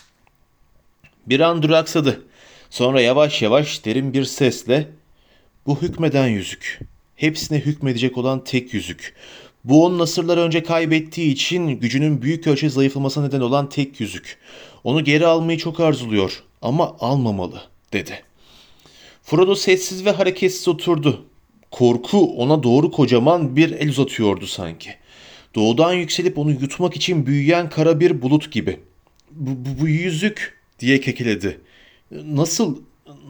[1.26, 2.22] Bir an duraksadı.
[2.70, 4.88] Sonra yavaş yavaş derin bir sesle
[5.66, 6.80] bu hükmeden yüzük.
[7.16, 9.14] Hepsine hükmedecek olan tek yüzük.
[9.64, 14.38] Bu onu nasırlar önce kaybettiği için gücünün büyük ölçüde zayıflamasına neden olan tek yüzük.
[14.84, 17.62] Onu geri almayı çok arzuluyor ama almamalı
[17.92, 18.22] dedi.
[19.22, 21.24] Frodo sessiz ve hareketsiz oturdu.
[21.72, 24.90] Korku ona doğru kocaman bir el uzatıyordu sanki.
[25.54, 28.80] Doğudan yükselip onu yutmak için büyüyen kara bir bulut gibi.
[29.30, 31.60] Bu, bu, bu yüzük diye kekeledi.
[32.10, 32.78] Nasıl,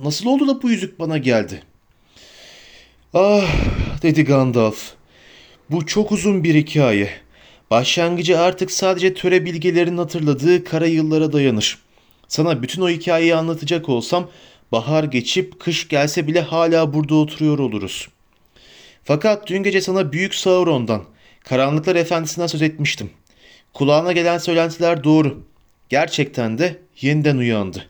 [0.02, 1.62] nasıl oldu da bu yüzük bana geldi?
[3.14, 3.50] Ah
[4.02, 4.92] dedi Gandalf.
[5.70, 7.10] Bu çok uzun bir hikaye.
[7.70, 11.78] Başlangıcı artık sadece töre bilgelerinin hatırladığı kara yıllara dayanır.
[12.28, 14.28] Sana bütün o hikayeyi anlatacak olsam
[14.72, 18.08] bahar geçip kış gelse bile hala burada oturuyor oluruz.
[19.04, 21.04] Fakat dün gece sana Büyük Sauron'dan,
[21.44, 23.10] Karanlıklar Efendisi'nden söz etmiştim.
[23.74, 25.42] Kulağına gelen söylentiler doğru.
[25.88, 27.88] Gerçekten de yeniden uyandı.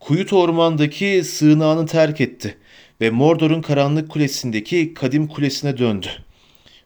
[0.00, 2.56] Kuyut ormandaki sığınağını terk etti
[3.00, 6.06] ve Mordor'un karanlık kulesindeki kadim kulesine döndü.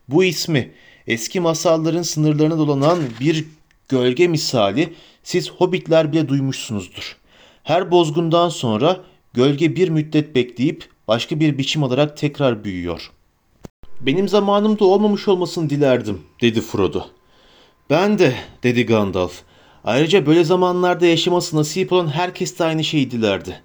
[0.08, 0.70] Bu ismi
[1.06, 3.44] eski masalların sınırlarına dolanan bir
[3.88, 7.16] gölge misali siz hobbitler bile duymuşsunuzdur.
[7.62, 9.00] Her bozgundan sonra
[9.34, 13.10] gölge bir müddet bekleyip başka bir biçim alarak tekrar büyüyor.
[14.06, 17.02] Benim zamanımda olmamış olmasını dilerdim, dedi Frodo.
[17.90, 19.42] Ben de, dedi Gandalf.
[19.84, 23.62] Ayrıca böyle zamanlarda yaşaması nasip olan herkes de aynı şeyi dilerdi.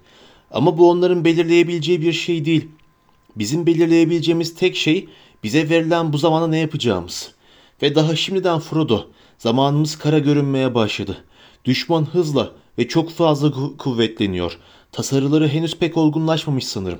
[0.50, 2.68] Ama bu onların belirleyebileceği bir şey değil.
[3.36, 5.08] Bizim belirleyebileceğimiz tek şey
[5.42, 7.32] bize verilen bu zamana ne yapacağımız.
[7.82, 9.06] Ve daha şimdiden Frodo,
[9.38, 11.24] zamanımız kara görünmeye başladı.
[11.64, 14.58] Düşman hızla ve çok fazla kuvvetleniyor.
[14.92, 16.98] Tasarıları henüz pek olgunlaşmamış sanırım.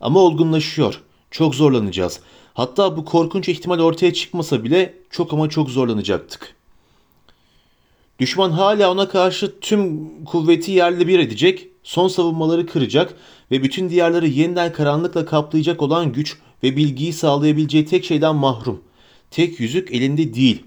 [0.00, 1.02] Ama olgunlaşıyor.
[1.30, 2.20] Çok zorlanacağız.
[2.56, 6.54] Hatta bu korkunç ihtimal ortaya çıkmasa bile çok ama çok zorlanacaktık.
[8.18, 13.14] Düşman hala ona karşı tüm kuvveti yerle bir edecek, son savunmaları kıracak
[13.50, 18.82] ve bütün diyarları yeniden karanlıkla kaplayacak olan güç ve bilgiyi sağlayabileceği tek şeyden mahrum.
[19.30, 20.64] Tek yüzük elinde değil.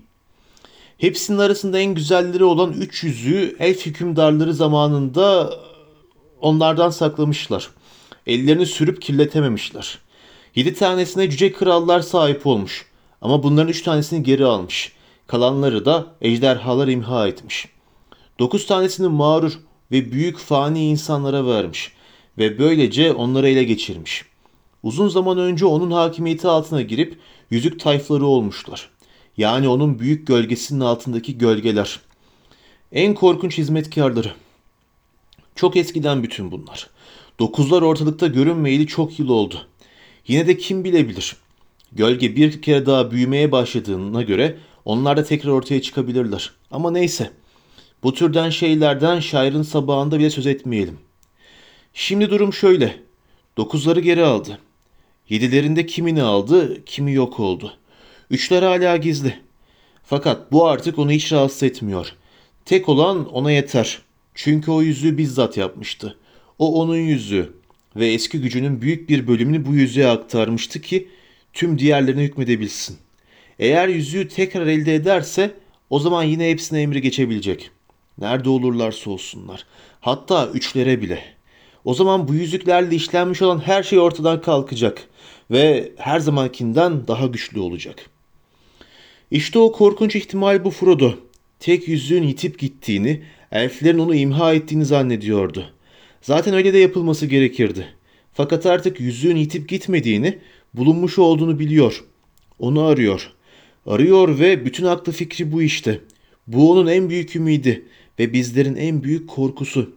[0.97, 5.53] Hepsinin arasında en güzelleri olan üç yüzüğü elf hükümdarları zamanında
[6.41, 7.69] onlardan saklamışlar.
[8.27, 9.99] Ellerini sürüp kirletememişler.
[10.59, 12.85] Yedi tanesine cüce krallar sahip olmuş.
[13.21, 14.91] Ama bunların üç tanesini geri almış.
[15.27, 17.67] Kalanları da ejderhalar imha etmiş.
[18.39, 19.59] Dokuz tanesini mağrur
[19.91, 21.91] ve büyük fani insanlara vermiş
[22.37, 24.25] ve böylece onları ele geçirmiş.
[24.83, 27.19] Uzun zaman önce onun hakimiyeti altına girip
[27.49, 28.89] yüzük tayfları olmuşlar.
[29.37, 31.99] Yani onun büyük gölgesinin altındaki gölgeler.
[32.91, 34.31] En korkunç hizmetkarları.
[35.55, 36.89] Çok eskiden bütün bunlar.
[37.39, 39.65] Dokuzlar ortalıkta görünmeyeli çok yıl oldu.
[40.29, 41.35] Yine de kim bilebilir.
[41.91, 46.51] Gölge bir kere daha büyümeye başladığına göre onlar da tekrar ortaya çıkabilirler.
[46.71, 47.31] Ama neyse.
[48.03, 50.97] Bu türden şeylerden şairin sabahında bile söz etmeyelim.
[51.93, 52.95] Şimdi durum şöyle.
[53.57, 54.59] Dokuzları geri aldı.
[55.29, 57.73] Yedilerinde kimini aldı, kimi yok oldu.
[58.29, 59.39] Üçler hala gizli.
[60.03, 62.13] Fakat bu artık onu hiç rahatsız etmiyor.
[62.65, 63.99] Tek olan ona yeter.
[64.33, 66.17] Çünkü o yüzüğü bizzat yapmıştı.
[66.59, 67.58] O onun yüzüğü
[67.95, 71.07] ve eski gücünün büyük bir bölümünü bu yüzüğe aktarmıştı ki
[71.53, 72.97] tüm diğerlerine hükmedebilsin.
[73.59, 75.51] Eğer yüzüğü tekrar elde ederse
[75.89, 77.71] o zaman yine hepsine emri geçebilecek.
[78.17, 79.65] Nerede olurlarsa olsunlar.
[80.01, 81.23] Hatta üçlere bile.
[81.85, 85.07] O zaman bu yüzüklerle işlenmiş olan her şey ortadan kalkacak
[85.51, 88.09] ve her zamankinden daha güçlü olacak.
[89.31, 91.13] İşte o korkunç ihtimal bu Frodo.
[91.59, 93.21] Tek yüzüğün yitip gittiğini,
[93.51, 95.73] elflerin onu imha ettiğini zannediyordu.
[96.21, 97.87] Zaten öyle de yapılması gerekirdi.
[98.33, 100.37] Fakat artık yüzüğün yitip gitmediğini,
[100.73, 102.03] bulunmuş olduğunu biliyor.
[102.59, 103.31] Onu arıyor.
[103.85, 106.01] Arıyor ve bütün aklı fikri bu işte.
[106.47, 107.85] Bu onun en büyük ümidi
[108.19, 109.93] ve bizlerin en büyük korkusu.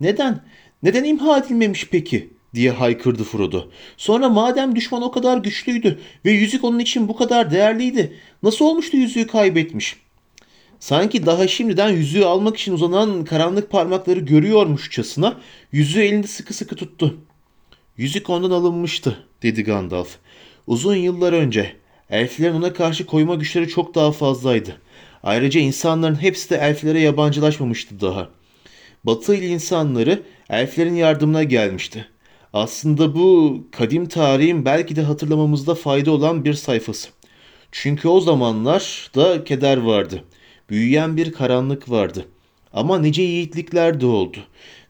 [0.00, 0.44] Neden?
[0.82, 2.30] Neden imha edilmemiş peki?
[2.54, 3.68] diye haykırdı Frodo.
[3.96, 8.96] Sonra madem düşman o kadar güçlüydü ve yüzük onun için bu kadar değerliydi, nasıl olmuştu
[8.96, 9.96] yüzüğü kaybetmiş?
[10.82, 15.40] Sanki daha şimdiden yüzüğü almak için uzanan karanlık parmakları görüyormuşçasına
[15.72, 17.18] yüzüğü elinde sıkı sıkı tuttu.
[17.96, 20.16] Yüzük ondan alınmıştı, dedi Gandalf.
[20.66, 21.76] Uzun yıllar önce.
[22.10, 24.76] Elflerin ona karşı koyma güçleri çok daha fazlaydı.
[25.22, 28.28] Ayrıca insanların hepsi de elflere yabancılaşmamıştı daha.
[29.04, 32.06] Batı il insanları elflerin yardımına gelmişti.
[32.52, 37.08] Aslında bu kadim tarihin belki de hatırlamamızda fayda olan bir sayfası.
[37.72, 40.24] Çünkü o zamanlar da keder vardı.
[40.72, 42.26] Büyüyen bir karanlık vardı.
[42.72, 44.38] Ama nice yiğitlikler de oldu.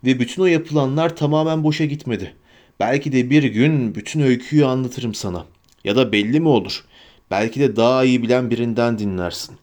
[0.05, 2.35] Ve bütün o yapılanlar tamamen boşa gitmedi.
[2.81, 5.47] Belki de bir gün bütün öyküyü anlatırım sana.
[5.85, 6.85] Ya da belli mi olur?
[7.31, 9.57] Belki de daha iyi bilen birinden dinlersin.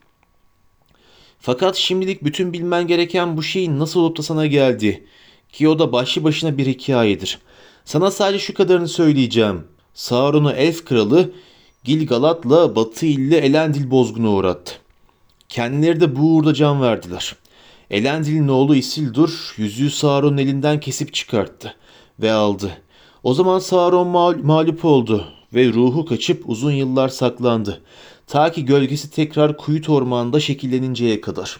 [1.39, 5.03] Fakat şimdilik bütün bilmen gereken bu şeyin nasıl olup da sana geldi.
[5.51, 7.39] Ki o da başlı başına bir hikayedir.
[7.85, 9.63] Sana sadece şu kadarını söyleyeceğim.
[9.93, 11.31] Sauron'u elf kralı
[11.83, 14.88] Gilgalad'la Batı illi Elendil bozguna uğrattı.
[15.49, 17.35] Kendileri de bu uğurda can verdiler.
[17.89, 21.75] Elendil'in oğlu Isildur yüzüğü Sauron'un elinden kesip çıkarttı
[22.19, 22.71] ve aldı.
[23.23, 27.81] O zaman Sauron mağ- mağlup oldu ve ruhu kaçıp uzun yıllar saklandı.
[28.27, 31.59] Ta ki gölgesi tekrar Kuyut Ormanı'nda şekilleninceye kadar.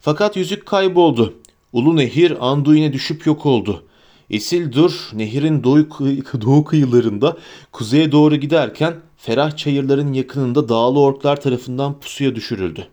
[0.00, 1.34] Fakat yüzük kayboldu.
[1.72, 3.84] Ulu nehir Anduin'e düşüp yok oldu.
[4.30, 7.36] Isildur nehirin doğu, kıy- doğu kıyılarında
[7.72, 12.88] kuzeye doğru giderken ferah çayırların yakınında dağlı orklar tarafından pusuya düşürüldü.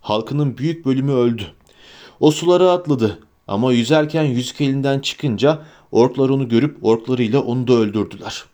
[0.00, 1.42] Halkının büyük bölümü öldü.
[2.20, 8.44] O sulara atladı ama yüzerken yüzük elinden çıkınca orklar onu görüp orklarıyla onu da öldürdüler.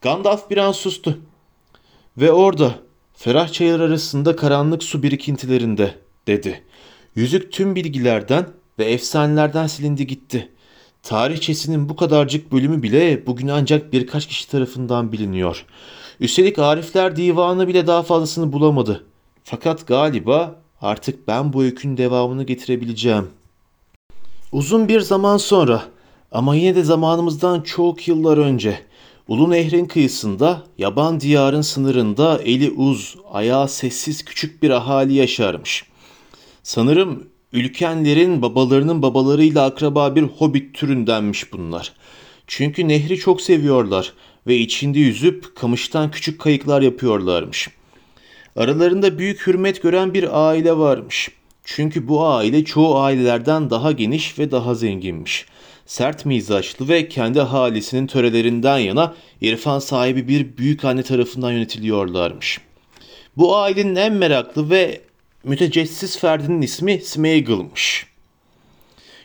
[0.00, 1.18] Gandalf bir an sustu.
[2.16, 2.74] Ve orada
[3.14, 5.94] ferah çayır arasında karanlık su birikintilerinde
[6.26, 6.62] dedi.
[7.14, 8.46] Yüzük tüm bilgilerden
[8.78, 10.48] ve efsanelerden silindi gitti.
[11.02, 15.66] Tarihçesinin bu kadarcık bölümü bile bugün ancak birkaç kişi tarafından biliniyor.
[16.20, 19.04] Üstelik Arifler Divanı bile daha fazlasını bulamadı.
[19.44, 23.28] Fakat galiba artık ben bu öykünün devamını getirebileceğim.
[24.52, 25.82] Uzun bir zaman sonra
[26.32, 28.80] ama yine de zamanımızdan çok yıllar önce
[29.28, 35.84] Ulu Nehrin kıyısında yaban diyarın sınırında eli uz, ayağı sessiz küçük bir ahali yaşarmış.
[36.62, 41.92] Sanırım ülkenlerin babalarının babalarıyla akraba bir hobbit türündenmiş bunlar.
[42.46, 44.12] Çünkü nehri çok seviyorlar
[44.46, 47.68] ve içinde yüzüp kamıştan küçük kayıklar yapıyorlarmış.
[48.56, 51.30] Aralarında büyük hürmet gören bir aile varmış.
[51.64, 55.46] Çünkü bu aile çoğu ailelerden daha geniş ve daha zenginmiş.
[55.86, 62.60] Sert mizaçlı ve kendi halisinin törelerinden yana irfan sahibi bir büyük anne tarafından yönetiliyorlarmış.
[63.36, 65.00] Bu ailenin en meraklı ve
[65.44, 68.06] mütecessiz ferdinin ismi Smeagol'mış.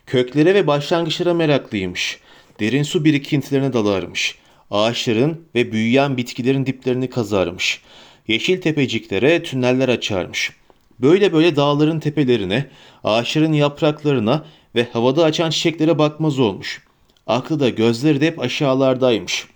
[0.05, 2.19] Köklere ve başlangıçlara meraklıymış.
[2.59, 4.35] Derin su birikintilerine dalarmış.
[4.71, 7.81] Ağaçların ve büyüyen bitkilerin diplerini kazarmış.
[8.27, 10.51] Yeşil tepeciklere tüneller açarmış.
[10.99, 12.69] Böyle böyle dağların tepelerine,
[13.03, 16.81] ağaçların yapraklarına ve havada açan çiçeklere bakmaz olmuş.
[17.27, 19.47] Aklı da gözleri de hep aşağılardaymış.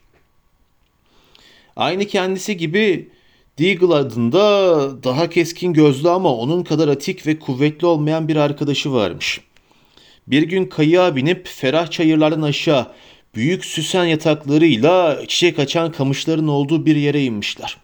[1.76, 3.10] Aynı kendisi gibi
[3.60, 9.42] Deagle adında daha keskin gözlü ama onun kadar atik ve kuvvetli olmayan bir arkadaşı varmış.
[10.28, 12.88] Bir gün kayığa binip ferah çayırlardan aşağı
[13.36, 17.78] büyük süsen yataklarıyla çiçek açan kamışların olduğu bir yere inmişler.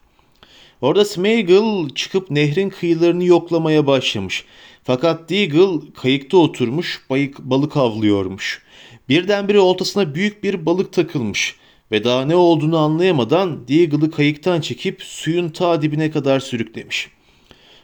[0.82, 4.46] Orada Smeagol çıkıp nehrin kıyılarını yoklamaya başlamış.
[4.84, 8.62] Fakat Deagle kayıkta oturmuş bayık, balık avlıyormuş.
[9.10, 11.56] Birdenbire oltasına büyük bir balık takılmış
[11.96, 17.08] ve daha ne olduğunu anlayamadan Deagle'ı kayıktan çekip suyun ta dibine kadar sürüklemiş.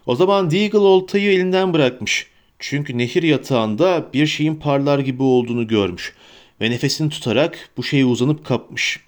[0.06, 2.28] O zaman Deagle oltayı elinden bırakmış.
[2.60, 6.14] Çünkü nehir yatağında bir şeyin parlar gibi olduğunu görmüş
[6.62, 9.00] ve nefesini tutarak bu şeye uzanıp kapmış.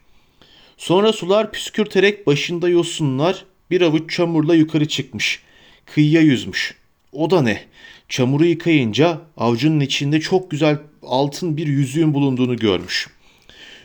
[0.77, 5.39] Sonra sular püskürterek başında yosunlar bir avuç çamurla yukarı çıkmış.
[5.85, 6.75] Kıyıya yüzmüş.
[7.11, 7.61] O da ne?
[8.09, 13.09] Çamuru yıkayınca avucunun içinde çok güzel altın bir yüzüğün bulunduğunu görmüş.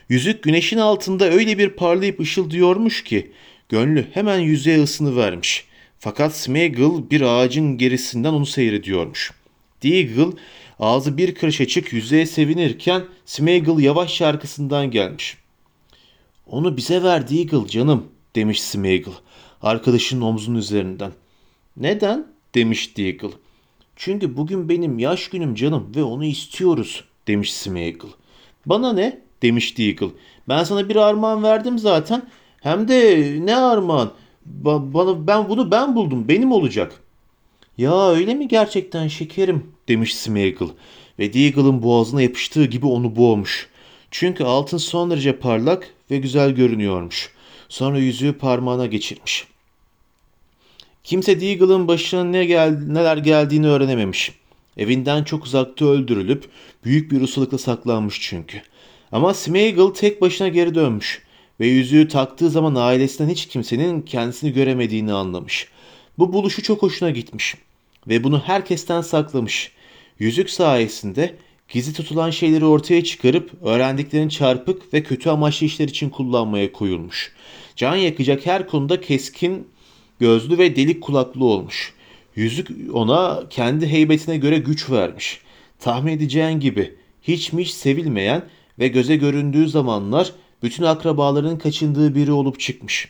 [0.08, 3.32] Yüzük güneşin altında öyle bir parlayıp ışıldıyormuş ki
[3.68, 5.64] gönlü hemen yüzeye ısını vermiş.
[5.98, 9.32] Fakat Smeagol bir ağacın gerisinden onu seyrediyormuş.
[9.82, 10.36] Deagle
[10.78, 15.36] ağzı bir karış açık yüzeye sevinirken Smeagol yavaş şarkısından gelmiş.
[16.46, 18.06] Onu bize ver Deagle canım
[18.36, 19.12] demiş Smeagol
[19.62, 21.12] arkadaşının omzunun üzerinden.
[21.76, 22.26] Neden?
[22.54, 23.36] demiş Deagle.
[23.96, 28.08] Çünkü bugün benim yaş günüm canım ve onu istiyoruz demiş Smeagol.
[28.66, 29.27] Bana ne?
[29.42, 30.10] Demiş Deagle.
[30.48, 32.22] Ben sana bir armağan verdim zaten.
[32.60, 34.12] Hem de ne armağan?
[34.62, 36.28] Ba- bana ben bunu ben buldum.
[36.28, 37.00] Benim olacak.
[37.78, 39.72] Ya öyle mi gerçekten şekerim?
[39.88, 40.68] demiş Smeagol.
[41.18, 43.68] Ve Deagle'ın boğazına yapıştığı gibi onu boğmuş.
[44.10, 47.32] Çünkü altın son derece parlak ve güzel görünüyormuş.
[47.68, 49.46] Sonra yüzüğü parmağına geçirmiş.
[51.04, 54.32] Kimse Deagle'ın başına ne gel neler geldiğini öğrenememiş.
[54.76, 56.48] Evinden çok uzakta öldürülüp
[56.84, 58.62] büyük bir ustalıkla saklanmış çünkü.
[59.12, 61.22] Ama Smeagol tek başına geri dönmüş
[61.60, 65.68] ve yüzüğü taktığı zaman ailesinden hiç kimsenin kendisini göremediğini anlamış.
[66.18, 67.54] Bu buluşu çok hoşuna gitmiş
[68.08, 69.72] ve bunu herkesten saklamış.
[70.18, 71.34] Yüzük sayesinde
[71.68, 77.32] gizli tutulan şeyleri ortaya çıkarıp öğrendiklerini çarpık ve kötü amaçlı işler için kullanmaya koyulmuş.
[77.76, 79.68] Can yakacak her konuda keskin
[80.20, 81.94] gözlü ve delik kulaklı olmuş.
[82.36, 85.40] Yüzük ona kendi heybetine göre güç vermiş.
[85.80, 88.42] Tahmin edeceğin gibi hiç mi hiç sevilmeyen
[88.78, 93.08] ve göze göründüğü zamanlar bütün akrabalarının kaçındığı biri olup çıkmış.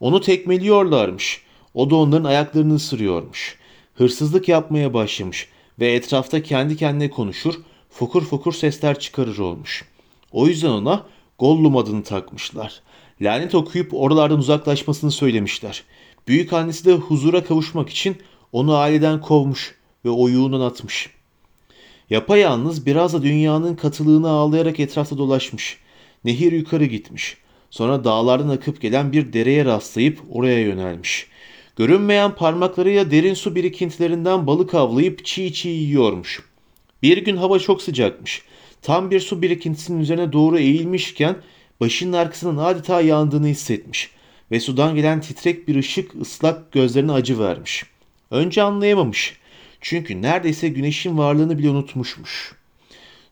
[0.00, 1.42] Onu tekmeliyorlarmış.
[1.74, 3.58] O da onların ayaklarını ısırıyormuş.
[3.94, 5.48] Hırsızlık yapmaya başlamış
[5.80, 7.54] ve etrafta kendi kendine konuşur,
[7.90, 9.84] fokur fokur sesler çıkarır olmuş.
[10.32, 11.06] O yüzden ona
[11.38, 12.80] Gollum adını takmışlar.
[13.20, 15.84] Lanet okuyup oralardan uzaklaşmasını söylemişler.
[16.28, 18.16] Büyük annesi de huzura kavuşmak için
[18.52, 19.74] onu aileden kovmuş
[20.04, 21.10] ve oyuğundan atmış.
[22.10, 25.78] Yapayalnız biraz da dünyanın katılığını ağlayarak etrafta dolaşmış.
[26.24, 27.36] Nehir yukarı gitmiş.
[27.70, 31.26] Sonra dağlardan akıp gelen bir dereye rastlayıp oraya yönelmiş.
[31.76, 36.42] Görünmeyen parmaklarıyla derin su birikintilerinden balık avlayıp çiğ çiğ yiyormuş.
[37.02, 38.42] Bir gün hava çok sıcakmış.
[38.82, 41.36] Tam bir su birikintisinin üzerine doğru eğilmişken
[41.80, 44.10] başının arkasından adeta yandığını hissetmiş
[44.50, 47.84] ve sudan gelen titrek bir ışık ıslak gözlerine acı vermiş.
[48.30, 49.38] Önce anlayamamış.
[49.80, 52.54] Çünkü neredeyse güneşin varlığını bile unutmuşmuş.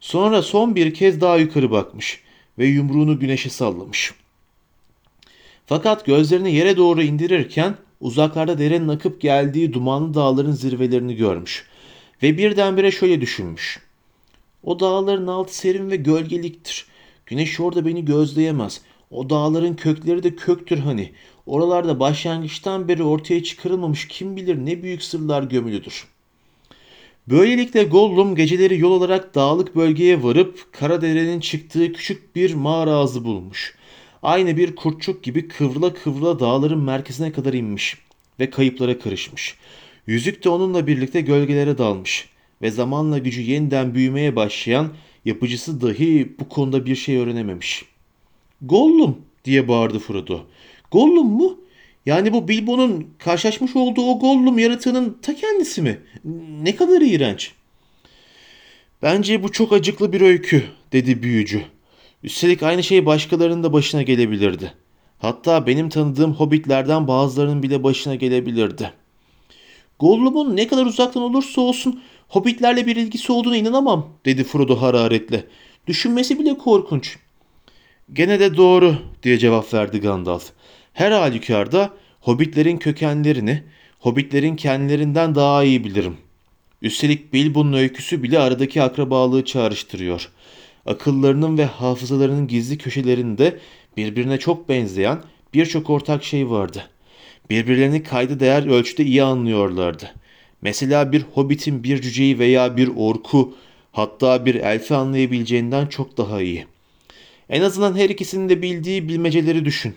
[0.00, 2.20] Sonra son bir kez daha yukarı bakmış
[2.58, 4.14] ve yumruğunu güneşe sallamış.
[5.66, 11.66] Fakat gözlerini yere doğru indirirken uzaklarda derenin akıp geldiği dumanlı dağların zirvelerini görmüş.
[12.22, 13.80] Ve birdenbire şöyle düşünmüş.
[14.62, 16.86] O dağların altı serin ve gölgeliktir.
[17.26, 18.80] Güneş orada beni gözleyemez.
[19.10, 21.12] O dağların kökleri de köktür hani.
[21.46, 26.15] Oralarda başlangıçtan beri ortaya çıkarılmamış kim bilir ne büyük sırlar gömülüdür.
[27.28, 33.74] Böylelikle Gollum geceleri yol olarak dağlık bölgeye varıp Karadere'nin çıktığı küçük bir mağara ağzı bulmuş.
[34.22, 37.98] Aynı bir kurtçuk gibi kıvrıla kıvrıla dağların merkezine kadar inmiş
[38.40, 39.56] ve kayıplara karışmış.
[40.06, 42.28] Yüzük de onunla birlikte gölgelere dalmış
[42.62, 44.88] ve zamanla gücü yeniden büyümeye başlayan
[45.24, 47.84] yapıcısı dahi bu konuda bir şey öğrenememiş.
[48.62, 50.40] Gollum diye bağırdı Frodo.
[50.90, 51.58] Gollum mu?
[52.06, 55.98] Yani bu Bilbo'nun karşılaşmış olduğu o Gollum yaratığının ta kendisi mi?
[56.62, 57.52] Ne kadar iğrenç.
[59.02, 61.62] Bence bu çok acıklı bir öykü dedi büyücü.
[62.22, 64.72] Üstelik aynı şey başkalarının da başına gelebilirdi.
[65.18, 68.92] Hatta benim tanıdığım hobbitlerden bazılarının bile başına gelebilirdi.
[69.98, 75.44] Gollum'un ne kadar uzaktan olursa olsun hobbitlerle bir ilgisi olduğuna inanamam dedi Frodo hararetle.
[75.86, 77.18] Düşünmesi bile korkunç.
[78.12, 80.52] Gene de doğru diye cevap verdi Gandalf.
[80.96, 81.90] Her halükarda
[82.20, 83.62] hobbitlerin kökenlerini,
[83.98, 86.16] hobbitlerin kendilerinden daha iyi bilirim.
[86.82, 90.30] Üstelik Bilbo'nun öyküsü bile aradaki akrabalığı çağrıştırıyor.
[90.86, 93.58] Akıllarının ve hafızalarının gizli köşelerinde
[93.96, 95.18] birbirine çok benzeyen
[95.54, 96.90] birçok ortak şey vardı.
[97.50, 100.14] Birbirlerini kayda değer ölçüde iyi anlıyorlardı.
[100.62, 103.54] Mesela bir hobbitin bir cüceyi veya bir orku
[103.92, 106.66] hatta bir elfi anlayabileceğinden çok daha iyi.
[107.48, 109.94] En azından her ikisinin de bildiği bilmeceleri düşün.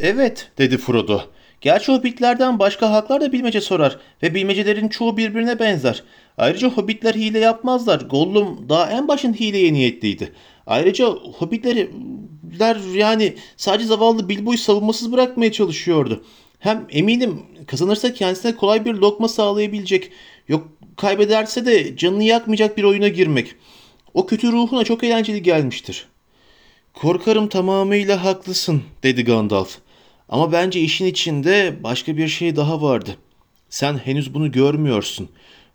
[0.00, 1.20] Evet dedi Frodo.
[1.60, 6.02] Gerçi hobbitlerden başka halklar da bilmece sorar ve bilmecelerin çoğu birbirine benzer.
[6.38, 8.00] Ayrıca hobbitler hile yapmazlar.
[8.00, 10.32] Gollum daha en başın hileye niyetliydi.
[10.66, 11.86] Ayrıca hobbitler
[12.94, 16.24] yani sadece zavallı Bilbo'yu savunmasız bırakmaya çalışıyordu.
[16.58, 20.10] Hem eminim kazanırsa kendisine kolay bir lokma sağlayabilecek.
[20.48, 23.54] Yok kaybederse de canını yakmayacak bir oyuna girmek.
[24.14, 26.06] O kötü ruhuna çok eğlenceli gelmiştir.
[26.94, 29.78] Korkarım tamamıyla haklısın dedi Gandalf.
[30.28, 33.16] Ama bence işin içinde başka bir şey daha vardı.
[33.70, 35.28] Sen henüz bunu görmüyorsun.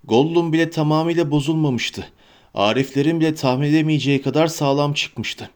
[0.03, 2.07] Gollum bile tamamıyla bozulmamıştı.
[2.53, 5.49] Ariflerin bile tahmin edemeyeceği kadar sağlam çıkmıştı.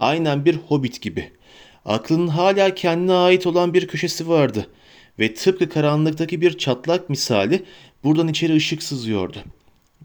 [0.00, 1.30] Aynen bir hobbit gibi.
[1.84, 4.66] Aklının hala kendine ait olan bir köşesi vardı.
[5.18, 7.64] ve tıpkı karanlıktaki bir çatlak misali
[8.04, 9.38] buradan içeri ışık sızıyordu.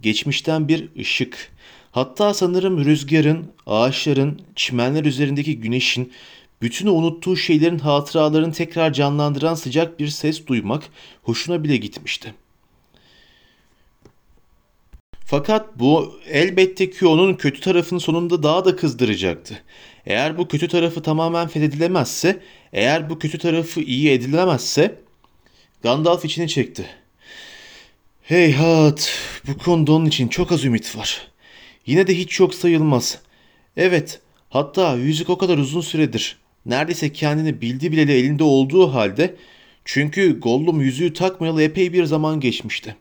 [0.01, 1.51] Geçmişten bir ışık.
[1.91, 6.13] Hatta sanırım rüzgarın, ağaçların, çimenler üzerindeki güneşin,
[6.61, 10.83] bütün unuttuğu şeylerin hatıralarını tekrar canlandıran sıcak bir ses duymak
[11.23, 12.33] hoşuna bile gitmişti.
[15.25, 19.63] Fakat bu elbette ki onun kötü tarafını sonunda daha da kızdıracaktı.
[20.05, 22.41] Eğer bu kötü tarafı tamamen fethedilemezse,
[22.73, 25.05] eğer bu kötü tarafı iyi edilemezse
[25.83, 26.85] Gandalf içini çekti.
[28.21, 29.11] Heyhat,
[29.47, 31.27] bu konuda onun için çok az ümit var.
[31.85, 33.21] Yine de hiç yok sayılmaz.
[33.77, 36.37] Evet, hatta yüzük o kadar uzun süredir.
[36.65, 39.35] Neredeyse kendini bildi bileli elinde olduğu halde
[39.85, 42.95] çünkü Gollum yüzüğü takmayalı epey bir zaman geçmişti.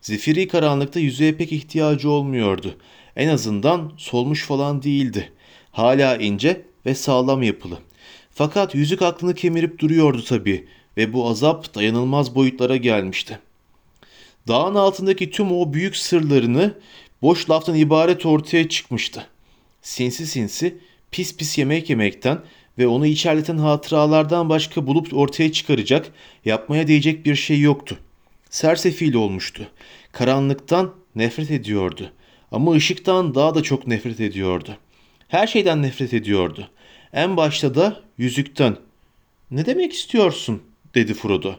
[0.00, 2.76] Zifiri karanlıkta yüzüğe pek ihtiyacı olmuyordu.
[3.16, 5.32] En azından solmuş falan değildi.
[5.72, 7.78] Hala ince ve sağlam yapılı.
[8.30, 13.38] Fakat yüzük aklını kemirip duruyordu tabii ve bu azap dayanılmaz boyutlara gelmişti.
[14.48, 16.74] Dağın altındaki tüm o büyük sırlarını
[17.22, 19.26] boş laftan ibaret ortaya çıkmıştı.
[19.82, 20.78] Sinsi sinsi,
[21.10, 22.38] pis pis yemek yemekten
[22.78, 26.12] ve onu içerleten hatıralardan başka bulup ortaya çıkaracak,
[26.44, 27.98] yapmaya değecek bir şey yoktu.
[28.50, 29.66] Sersefil olmuştu.
[30.12, 32.12] Karanlıktan nefret ediyordu.
[32.52, 34.76] Ama ışıktan daha da çok nefret ediyordu.
[35.28, 36.68] Her şeyden nefret ediyordu.
[37.12, 38.76] En başta da yüzükten.
[39.50, 40.62] Ne demek istiyorsun?
[40.94, 41.54] dedi Frodo.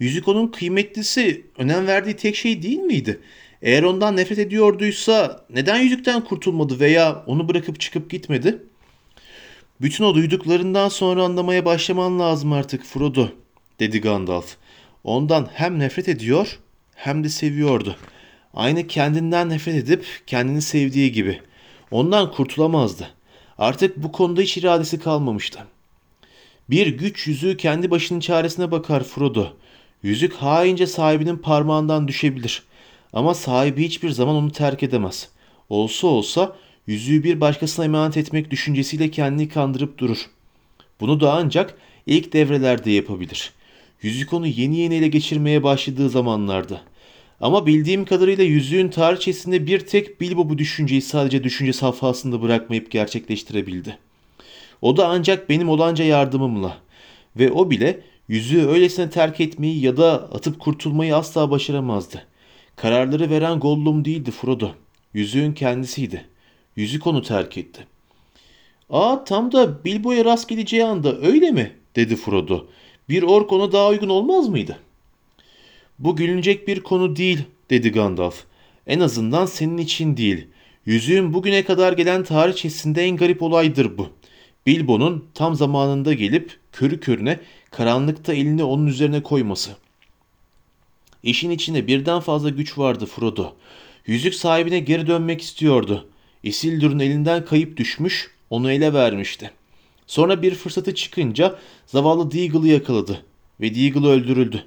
[0.00, 3.20] Yüzük onun kıymetlisi, önem verdiği tek şey değil miydi?
[3.62, 8.62] Eğer ondan nefret ediyorduysa neden yüzükten kurtulmadı veya onu bırakıp çıkıp gitmedi?
[9.82, 13.28] Bütün o duyduklarından sonra anlamaya başlaman lazım artık Frodo,
[13.80, 14.56] dedi Gandalf.
[15.04, 16.58] Ondan hem nefret ediyor
[16.94, 17.96] hem de seviyordu.
[18.54, 21.40] Aynı kendinden nefret edip kendini sevdiği gibi.
[21.90, 23.08] Ondan kurtulamazdı.
[23.58, 25.58] Artık bu konuda hiç iradesi kalmamıştı.
[26.70, 29.46] Bir güç yüzüğü kendi başının çaresine bakar Frodo.
[30.02, 32.62] Yüzük haince sahibinin parmağından düşebilir.
[33.12, 35.28] Ama sahibi hiçbir zaman onu terk edemez.
[35.68, 36.56] Olsa olsa
[36.86, 40.26] yüzüğü bir başkasına emanet etmek düşüncesiyle kendini kandırıp durur.
[41.00, 43.52] Bunu da ancak ilk devrelerde yapabilir.
[44.02, 46.80] Yüzük onu yeni yeni ele geçirmeye başladığı zamanlarda.
[47.40, 53.98] Ama bildiğim kadarıyla yüzüğün tarihçesinde bir tek Bilbo bu düşünceyi sadece düşünce safhasında bırakmayıp gerçekleştirebildi.
[54.82, 56.78] O da ancak benim olanca yardımımla.
[57.36, 62.26] Ve o bile yüzüğü öylesine terk etmeyi ya da atıp kurtulmayı asla başaramazdı.
[62.76, 64.70] Kararları veren Gollum değildi Frodo.
[65.14, 66.24] Yüzüğün kendisiydi.
[66.76, 67.86] Yüzük onu terk etti.
[68.90, 71.72] Aa tam da Bilbo'ya rast geleceği anda öyle mi?
[71.96, 72.66] dedi Frodo.
[73.08, 74.78] Bir ork ona daha uygun olmaz mıydı?
[75.98, 78.44] Bu gülünecek bir konu değil dedi Gandalf.
[78.86, 80.46] En azından senin için değil.
[80.86, 84.08] Yüzüğün bugüne kadar gelen tarihçesinde en garip olaydır bu.
[84.66, 89.70] Bilbo'nun tam zamanında gelip körü körüne karanlıkta elini onun üzerine koyması.
[91.22, 93.54] İşin içinde birden fazla güç vardı Frodo.
[94.06, 96.08] Yüzük sahibine geri dönmek istiyordu.
[96.42, 99.50] Isildur'un elinden kayıp düşmüş, onu ele vermişti.
[100.06, 103.24] Sonra bir fırsatı çıkınca zavallı Deagle'ı yakaladı
[103.60, 104.64] ve Deagle öldürüldü.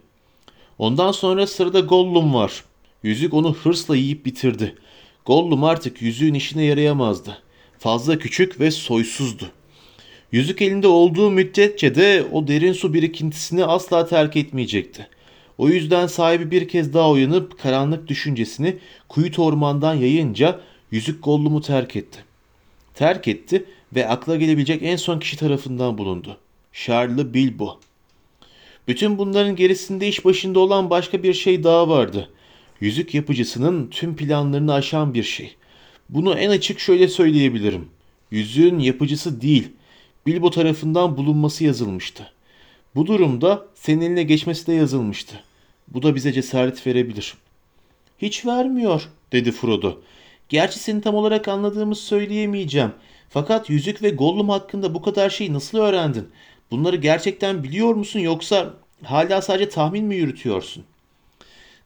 [0.77, 2.63] Ondan sonra sırada Gollum var.
[3.03, 4.75] Yüzük onu hırsla yiyip bitirdi.
[5.25, 7.37] Gollum artık yüzüğün işine yarayamazdı.
[7.79, 9.49] Fazla küçük ve soysuzdu.
[10.31, 15.07] Yüzük elinde olduğu müddetçe de o derin su birikintisini asla terk etmeyecekti.
[15.57, 18.77] O yüzden sahibi bir kez daha uyanıp karanlık düşüncesini
[19.09, 20.59] kuyut ormandan yayınca
[20.95, 22.19] yüzük Gollum'u terk etti.
[22.93, 23.65] Terk etti
[23.95, 26.37] ve akla gelebilecek en son kişi tarafından bulundu.
[26.73, 27.79] Charles Bilbo.
[28.87, 32.29] Bütün bunların gerisinde iş başında olan başka bir şey daha vardı.
[32.81, 35.55] Yüzük yapıcısının tüm planlarını aşan bir şey.
[36.09, 37.87] Bunu en açık şöyle söyleyebilirim.
[38.31, 39.67] Yüzüğün yapıcısı değil,
[40.25, 42.31] Bilbo tarafından bulunması yazılmıştı.
[42.95, 45.43] Bu durumda senin eline geçmesi de yazılmıştı.
[45.87, 47.33] Bu da bize cesaret verebilir.
[48.21, 49.99] Hiç vermiyor, dedi Frodo.
[50.49, 52.91] Gerçi seni tam olarak anladığımı söyleyemeyeceğim.
[53.29, 56.29] Fakat yüzük ve Gollum hakkında bu kadar şeyi nasıl öğrendin?
[56.71, 58.73] Bunları gerçekten biliyor musun yoksa
[59.03, 60.83] hala sadece tahmin mi yürütüyorsun?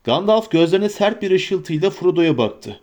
[0.03, 2.79] Gandalf gözlerine sert bir ışıltıyla Frodo'ya baktı.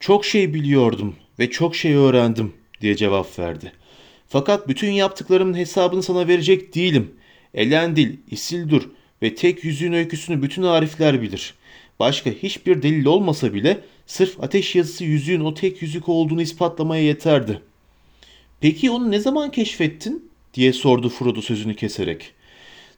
[0.00, 3.72] Çok şey biliyordum ve çok şey öğrendim diye cevap verdi.
[4.28, 7.14] Fakat bütün yaptıklarımın hesabını sana verecek değilim.
[7.54, 8.90] Elendil, Isildur
[9.22, 11.54] ve tek yüzüğün öyküsünü bütün arifler bilir.
[12.00, 17.62] Başka hiçbir delil olmasa bile sırf ateş yazısı yüzüğün o tek yüzük olduğunu ispatlamaya yeterdi.
[18.60, 20.30] Peki onu ne zaman keşfettin?
[20.54, 22.32] diye sordu Frodo sözünü keserek.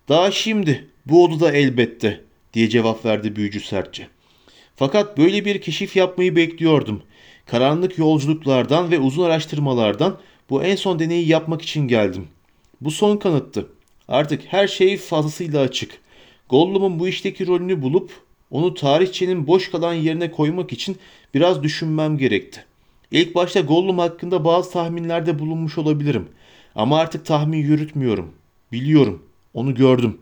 [0.08, 4.08] Daha şimdi, bu odada elbette diye cevap verdi büyücü sertçe.
[4.76, 7.02] Fakat böyle bir keşif yapmayı bekliyordum.
[7.46, 10.18] Karanlık yolculuklardan ve uzun araştırmalardan
[10.50, 12.28] bu en son deneyi yapmak için geldim.
[12.80, 13.68] Bu son kanıttı.
[14.08, 15.98] Artık her şey fazlasıyla açık.
[16.48, 20.96] Gollum'un bu işteki rolünü bulup onu tarihçenin boş kalan yerine koymak için
[21.34, 22.64] biraz düşünmem gerekti.
[23.10, 26.28] İlk başta Gollum hakkında bazı tahminlerde bulunmuş olabilirim.
[26.74, 28.34] Ama artık tahmin yürütmüyorum.
[28.72, 29.22] Biliyorum.
[29.54, 30.18] Onu gördüm.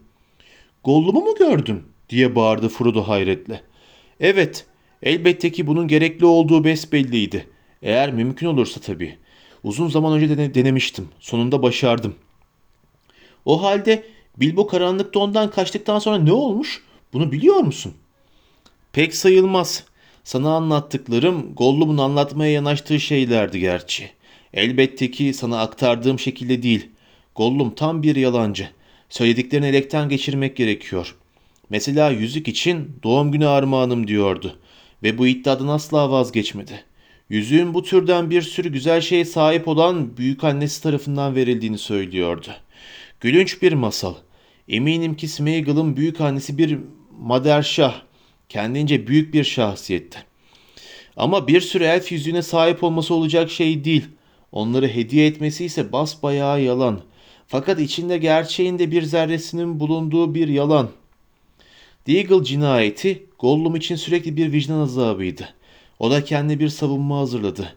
[0.85, 1.83] Gollum'u mu gördün?
[2.11, 3.61] diye bağırdı Frodo hayretle.
[4.21, 4.67] Evet,
[5.03, 7.47] elbette ki bunun gerekli olduğu besbelliydi.
[7.83, 9.19] Eğer mümkün olursa tabii.
[9.65, 11.09] Uzun zaman önce dene- denemiştim.
[11.21, 12.15] Sonunda başardım.
[13.45, 14.05] O halde
[14.37, 16.83] Bilbo karanlıkta ondan kaçtıktan sonra ne olmuş?
[17.13, 17.95] Bunu biliyor musun?
[18.95, 19.85] Pek sayılmaz.
[20.25, 24.11] Sana anlattıklarım Gollum'un anlatmaya yanaştığı şeylerdi gerçi.
[24.53, 26.89] Elbette ki sana aktardığım şekilde değil.
[27.37, 28.69] Gollum tam bir yalancı.
[29.09, 31.15] Söylediklerini elekten geçirmek gerekiyor.
[31.71, 34.59] Mesela yüzük için doğum günü armağanım diyordu.
[35.03, 36.85] Ve bu iddiadan asla vazgeçmedi.
[37.29, 42.49] Yüzüğün bu türden bir sürü güzel şeye sahip olan büyük annesi tarafından verildiğini söylüyordu.
[43.21, 44.15] Gülünç bir masal.
[44.69, 46.79] Eminim ki Smeagol'ın büyük annesi bir
[47.21, 48.04] maderşah.
[48.55, 50.19] Kendince büyük bir şahsiyetti.
[51.17, 54.05] Ama bir sürü elf yüzüğüne sahip olması olacak şey değil.
[54.53, 57.01] Onları hediye etmesi ise basbayağı yalan.
[57.47, 60.89] Fakat içinde gerçeğin de bir zerresinin bulunduğu bir yalan.
[62.07, 65.49] Deagle cinayeti Gollum için sürekli bir vicdan azabıydı.
[65.99, 67.75] O da kendi bir savunma hazırladı.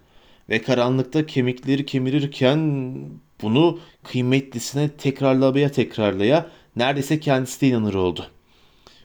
[0.49, 2.93] Ve karanlıkta kemikleri kemirirken
[3.41, 8.27] bunu kıymetlisine tekrarlamaya tekrarlaya neredeyse kendisi de inanır oldu.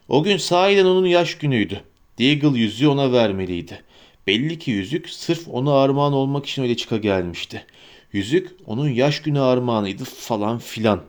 [0.09, 1.81] O gün sahiden onun yaş günüydü.
[2.19, 3.83] Deagle yüzüğü ona vermeliydi.
[4.27, 7.67] Belli ki yüzük sırf ona armağan olmak için öyle çıka gelmişti.
[8.13, 11.03] Yüzük onun yaş günü armağanıydı falan filan.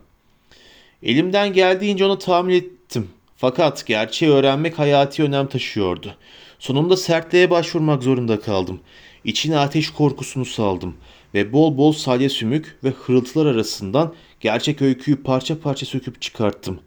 [1.02, 3.08] Elimden geldiğince onu tahmin ettim.
[3.36, 6.14] Fakat gerçeği öğrenmek hayati önem taşıyordu.
[6.58, 8.80] Sonunda sertliğe başvurmak zorunda kaldım.
[9.24, 10.94] İçine ateş korkusunu saldım
[11.34, 16.80] ve bol bol salya sümük ve hırıltılar arasından gerçek öyküyü parça parça söküp çıkarttım.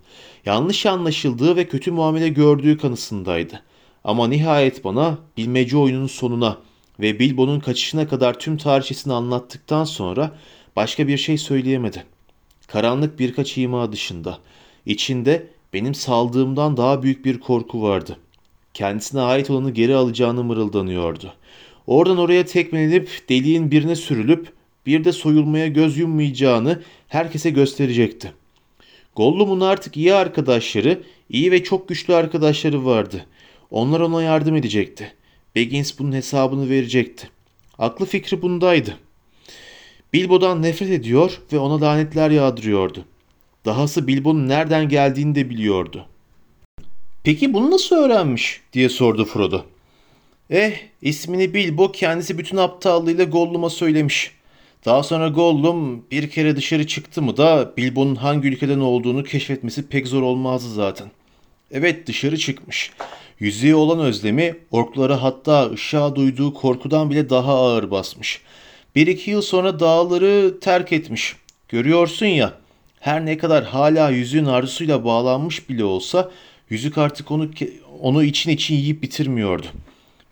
[0.45, 3.61] Yanlış anlaşıldığı ve kötü muamele gördüğü kanısındaydı.
[4.03, 6.57] Ama nihayet bana bilmece oyununun sonuna
[6.99, 10.31] ve Bilbo'nun kaçışına kadar tüm tarihçesini anlattıktan sonra
[10.75, 12.03] başka bir şey söyleyemedi.
[12.67, 14.37] Karanlık birkaç ima dışında.
[14.85, 18.17] İçinde benim saldığımdan daha büyük bir korku vardı.
[18.73, 21.33] Kendisine ait olanı geri alacağını mırıldanıyordu.
[21.87, 24.53] Oradan oraya tekmelenip deliğin birine sürülüp
[24.85, 28.33] bir de soyulmaya göz yummayacağını herkese gösterecekti.
[29.15, 33.25] Gollum'un artık iyi arkadaşları, iyi ve çok güçlü arkadaşları vardı.
[33.71, 35.13] Onlar ona yardım edecekti.
[35.55, 37.29] Baggins bunun hesabını verecekti.
[37.77, 38.97] Aklı fikri bundaydı.
[40.13, 43.05] Bilbo'dan nefret ediyor ve ona lanetler yağdırıyordu.
[43.65, 46.05] Dahası Bilbo'nun nereden geldiğini de biliyordu.
[47.23, 49.65] Peki bunu nasıl öğrenmiş diye sordu Frodo.
[50.49, 54.31] Eh ismini Bilbo kendisi bütün aptallığıyla Gollum'a söylemiş.
[54.85, 60.07] Daha sonra Gollum bir kere dışarı çıktı mı da Bilbo'nun hangi ülkeden olduğunu keşfetmesi pek
[60.07, 61.07] zor olmazdı zaten.
[61.71, 62.91] Evet dışarı çıkmış.
[63.39, 68.41] Yüzüğe olan özlemi orklara hatta ışığa duyduğu korkudan bile daha ağır basmış.
[68.95, 71.35] Bir iki yıl sonra dağları terk etmiş.
[71.69, 72.53] Görüyorsun ya
[72.99, 76.31] her ne kadar hala yüzüğün arzusuyla bağlanmış bile olsa
[76.69, 77.49] yüzük artık onu
[78.01, 79.67] onu için için yiyip bitirmiyordu.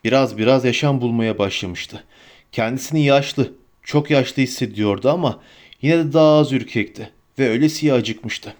[0.06, 2.04] Biraz biraz yaşam bulmaya başlamıştı.
[2.52, 3.54] Kendisini yaşlı,
[3.84, 5.40] çok yaşlı hissediyordu ama
[5.82, 8.54] yine de daha az ürkekti ve öylesiye acıkmıştı.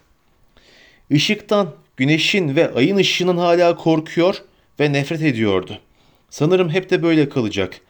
[1.10, 4.42] Işıktan, güneşin ve ayın ışığının hala korkuyor
[4.80, 5.78] ve nefret ediyordu.
[6.30, 7.80] Sanırım hep de böyle kalacak.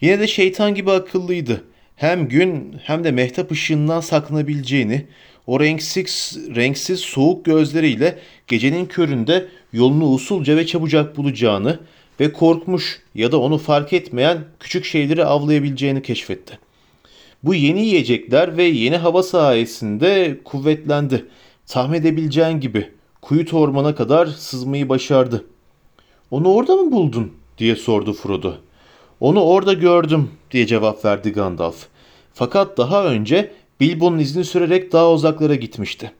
[0.00, 1.64] Yine de şeytan gibi akıllıydı.
[1.96, 5.06] Hem gün hem de mehtap ışığından saklanabileceğini,
[5.46, 11.80] o renksiz, renksiz soğuk gözleriyle gecenin köründe yolunu usulca ve çabucak bulacağını
[12.20, 16.58] ve korkmuş ya da onu fark etmeyen küçük şeyleri avlayabileceğini keşfetti.
[17.42, 21.24] Bu yeni yiyecekler ve yeni hava sayesinde kuvvetlendi.
[21.66, 22.90] Tahmin edebileceğin gibi
[23.22, 25.44] kuyu ormana kadar sızmayı başardı.
[26.30, 28.54] Onu orada mı buldun diye sordu Frodo.
[29.20, 31.86] Onu orada gördüm diye cevap verdi Gandalf.
[32.34, 36.12] Fakat daha önce Bilbo'nun izini sürerek daha uzaklara gitmişti.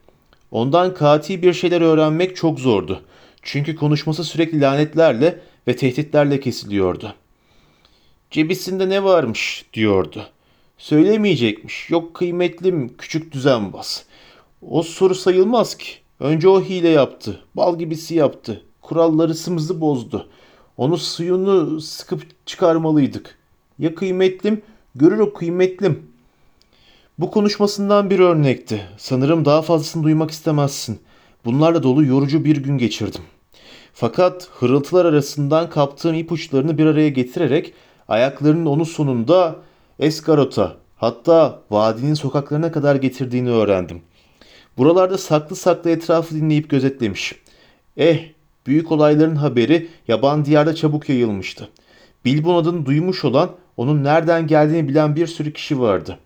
[0.51, 3.01] Ondan katil bir şeyler öğrenmek çok zordu.
[3.41, 7.13] Çünkü konuşması sürekli lanetlerle ve tehditlerle kesiliyordu.
[8.31, 10.27] Cebisinde ne varmış diyordu.
[10.77, 11.89] Söylemeyecekmiş.
[11.89, 14.05] Yok kıymetlim küçük düzenbaz.
[14.61, 15.87] O soru sayılmaz ki.
[16.19, 17.39] Önce o hile yaptı.
[17.55, 18.61] Bal gibisi yaptı.
[18.81, 20.29] Kuralları sımızı bozdu.
[20.77, 23.37] Onu suyunu sıkıp çıkarmalıydık.
[23.79, 24.61] Ya kıymetlim?
[24.95, 26.11] Görür o kıymetlim.
[27.19, 28.81] Bu konuşmasından bir örnekti.
[28.97, 30.99] Sanırım daha fazlasını duymak istemezsin.
[31.45, 33.21] Bunlarla dolu yorucu bir gün geçirdim.
[33.99, 37.73] Fakat hırıltılar arasından kaptığım ipuçlarını bir araya getirerek
[38.07, 39.55] ayaklarının onu sonunda
[39.99, 44.01] Eskarot'a hatta vadinin sokaklarına kadar getirdiğini öğrendim.
[44.77, 47.35] Buralarda saklı saklı etrafı dinleyip gözetlemiş.
[47.97, 48.19] Eh,
[48.67, 51.69] büyük olayların haberi yaban diyarda çabuk yayılmıştı.
[52.25, 56.19] Bilbon adını duymuş olan, onun nereden geldiğini bilen bir sürü kişi vardı.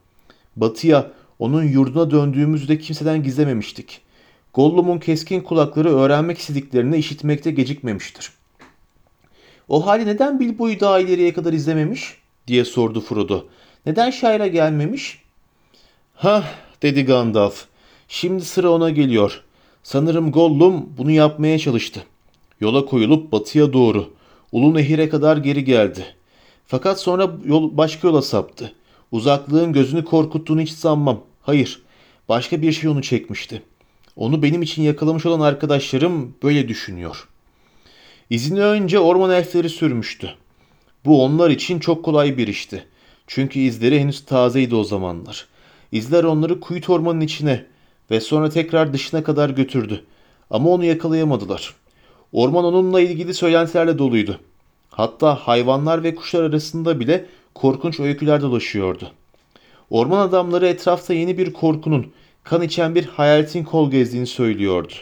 [0.55, 4.01] Batıya, onun yurduna döndüğümüzü de kimseden gizlememiştik.
[4.53, 8.31] Gollum'un keskin kulakları öğrenmek istediklerini işitmekte gecikmemiştir.
[9.69, 12.17] O hali neden Bilbo'yu daha ileriye kadar izlememiş?
[12.47, 13.45] diye sordu Frodo.
[13.85, 15.21] Neden şaira gelmemiş?
[16.15, 16.43] Hah
[16.81, 17.65] dedi Gandalf.
[18.07, 19.43] Şimdi sıra ona geliyor.
[19.83, 22.03] Sanırım Gollum bunu yapmaya çalıştı.
[22.59, 24.13] Yola koyulup batıya doğru.
[24.51, 26.05] Ulu Nehir'e kadar geri geldi.
[26.67, 28.73] Fakat sonra yol başka yola saptı.
[29.11, 31.21] Uzaklığın gözünü korkuttuğunu hiç sanmam.
[31.41, 31.81] Hayır,
[32.29, 33.61] başka bir şey onu çekmişti.
[34.15, 37.27] Onu benim için yakalamış olan arkadaşlarım böyle düşünüyor.
[38.29, 40.35] İzini önce orman elfleri sürmüştü.
[41.05, 42.85] Bu onlar için çok kolay bir işti.
[43.27, 45.47] Çünkü izleri henüz tazeydi o zamanlar.
[45.91, 47.65] İzler onları kuyut ormanın içine
[48.11, 50.03] ve sonra tekrar dışına kadar götürdü.
[50.49, 51.75] Ama onu yakalayamadılar.
[52.31, 54.39] Orman onunla ilgili söylentilerle doluydu.
[54.89, 59.11] Hatta hayvanlar ve kuşlar arasında bile korkunç öyküler dolaşıyordu.
[59.89, 62.11] Orman adamları etrafta yeni bir korkunun,
[62.43, 64.93] kan içen bir hayaletin kol gezdiğini söylüyordu.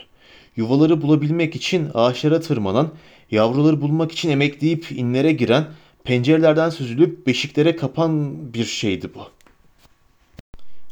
[0.56, 2.90] Yuvaları bulabilmek için ağaçlara tırmanan,
[3.32, 5.66] yavruları bulmak için emekleyip inlere giren,
[6.04, 9.28] pencerelerden süzülüp beşiklere kapan bir şeydi bu.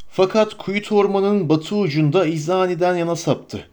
[0.10, 3.68] Fakat kuyut ormanının batı ucunda İzani'den yana saptı.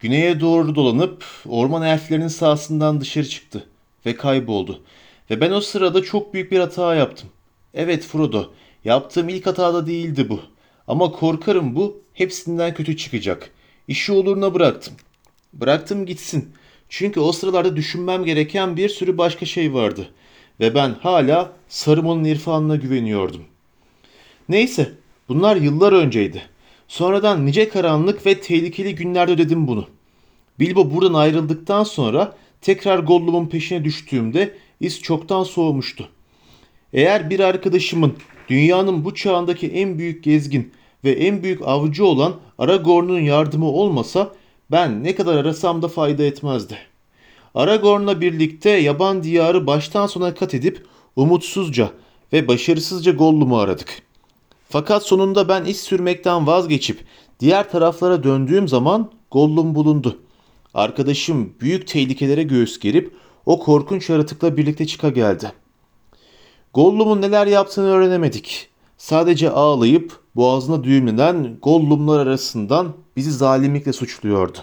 [0.00, 3.66] Güneye doğru dolanıp orman elflerinin sahasından dışarı çıktı
[4.06, 4.80] ve kayboldu.
[5.30, 7.28] Ve ben o sırada çok büyük bir hata yaptım.
[7.74, 8.50] Evet Frodo,
[8.84, 10.40] yaptığım ilk hata da değildi bu.
[10.88, 13.50] Ama korkarım bu hepsinden kötü çıkacak.
[13.88, 14.94] İşi oluruna bıraktım.
[15.52, 16.52] Bıraktım gitsin.
[16.88, 20.08] Çünkü o sıralarda düşünmem gereken bir sürü başka şey vardı.
[20.60, 23.42] Ve ben hala Saruman'ın irfanına güveniyordum.
[24.48, 24.92] Neyse,
[25.28, 26.42] bunlar yıllar önceydi.
[26.88, 29.88] Sonradan nice karanlık ve tehlikeli günlerde ödedim bunu.
[30.60, 36.08] Bilbo buradan ayrıldıktan sonra tekrar Gollum'un peşine düştüğümde iz çoktan soğumuştu.
[36.92, 38.16] Eğer bir arkadaşımın
[38.48, 40.72] dünyanın bu çağındaki en büyük gezgin
[41.04, 44.32] ve en büyük avcı olan Aragorn'un yardımı olmasa
[44.70, 46.78] ben ne kadar arasam da fayda etmezdi.
[47.54, 50.86] Aragorn'la birlikte yaban diyarı baştan sona kat edip
[51.16, 51.90] umutsuzca
[52.32, 54.02] ve başarısızca Gollum'u aradık.
[54.68, 57.04] Fakat sonunda ben iş sürmekten vazgeçip
[57.40, 60.18] diğer taraflara döndüğüm zaman Gollum bulundu.
[60.74, 63.12] Arkadaşım büyük tehlikelere göğüs gerip
[63.46, 65.52] o korkunç yaratıkla birlikte çıka geldi.
[66.74, 68.67] Gollum'un neler yaptığını öğrenemedik.
[68.98, 74.58] Sadece ağlayıp boğazına düğümlenen Gollumlar arasından bizi zalimlikle suçluyordu.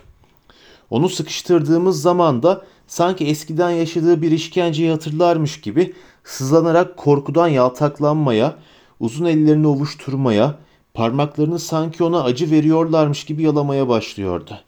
[0.89, 8.55] Onu sıkıştırdığımız zaman da sanki eskiden yaşadığı bir işkenceyi hatırlarmış gibi sızlanarak korkudan yaltaklanmaya,
[8.99, 10.57] uzun ellerini ovuşturmaya,
[10.93, 14.59] parmaklarını sanki ona acı veriyorlarmış gibi yalamaya başlıyordu.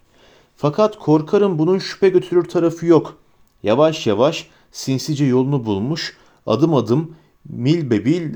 [0.56, 3.18] Fakat korkarım bunun şüphe götürür tarafı yok.
[3.64, 7.16] Yavaş yavaş sinsice yolunu bulmuş, adım adım
[7.50, 8.34] mil be mil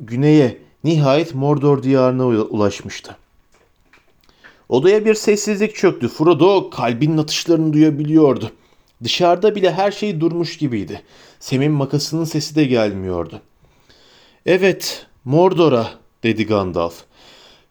[0.00, 3.16] güneye nihayet Mordor diyarına ulaşmıştı.
[4.68, 6.08] Odaya bir sessizlik çöktü.
[6.08, 8.50] Frodo kalbinin atışlarını duyabiliyordu.
[9.04, 11.02] Dışarıda bile her şey durmuş gibiydi.
[11.40, 13.40] Sem'in makasının sesi de gelmiyordu.
[14.46, 15.90] Evet, Mordor'a
[16.22, 16.94] dedi Gandalf.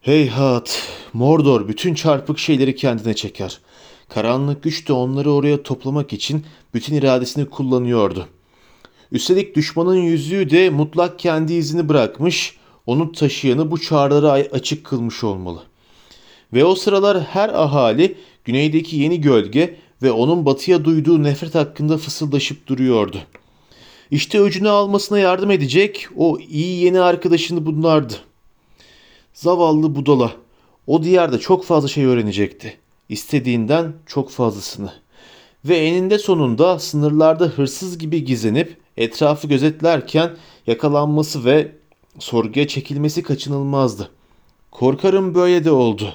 [0.00, 3.60] Heyhat, Mordor bütün çarpık şeyleri kendine çeker.
[4.08, 8.28] Karanlık güç de onları oraya toplamak için bütün iradesini kullanıyordu.
[9.12, 12.56] Üstelik düşmanın yüzüğü de mutlak kendi izini bırakmış,
[12.86, 15.62] onu taşıyanı bu çağrılara açık kılmış olmalı.
[16.52, 22.66] Ve o sıralar her ahali güneydeki yeni gölge ve onun batıya duyduğu nefret hakkında fısıldaşıp
[22.66, 23.18] duruyordu.
[24.10, 28.14] İşte öcünü almasına yardım edecek o iyi yeni arkadaşını bunlardı.
[29.34, 30.32] Zavallı budala.
[30.86, 32.78] O diyarda çok fazla şey öğrenecekti.
[33.08, 34.92] İstediğinden çok fazlasını.
[35.64, 40.30] Ve eninde sonunda sınırlarda hırsız gibi gizlenip etrafı gözetlerken
[40.66, 41.72] yakalanması ve
[42.18, 44.10] sorguya çekilmesi kaçınılmazdı.
[44.70, 46.14] Korkarım böyle de oldu.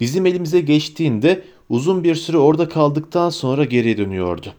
[0.00, 4.54] Bizim elimize geçtiğinde uzun bir süre orada kaldıktan sonra geri dönüyordu.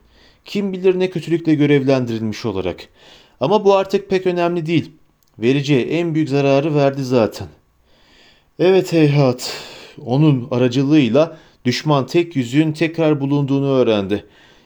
[0.45, 2.87] Kim bilir ne kötülükle görevlendirilmiş olarak.
[3.39, 4.91] Ama bu artık pek önemli değil.
[5.39, 7.47] Vereceği en büyük zararı verdi zaten.
[8.59, 9.53] Evet heyhat,
[10.05, 14.25] onun aracılığıyla düşman tek yüzüğün tekrar bulunduğunu öğrendi.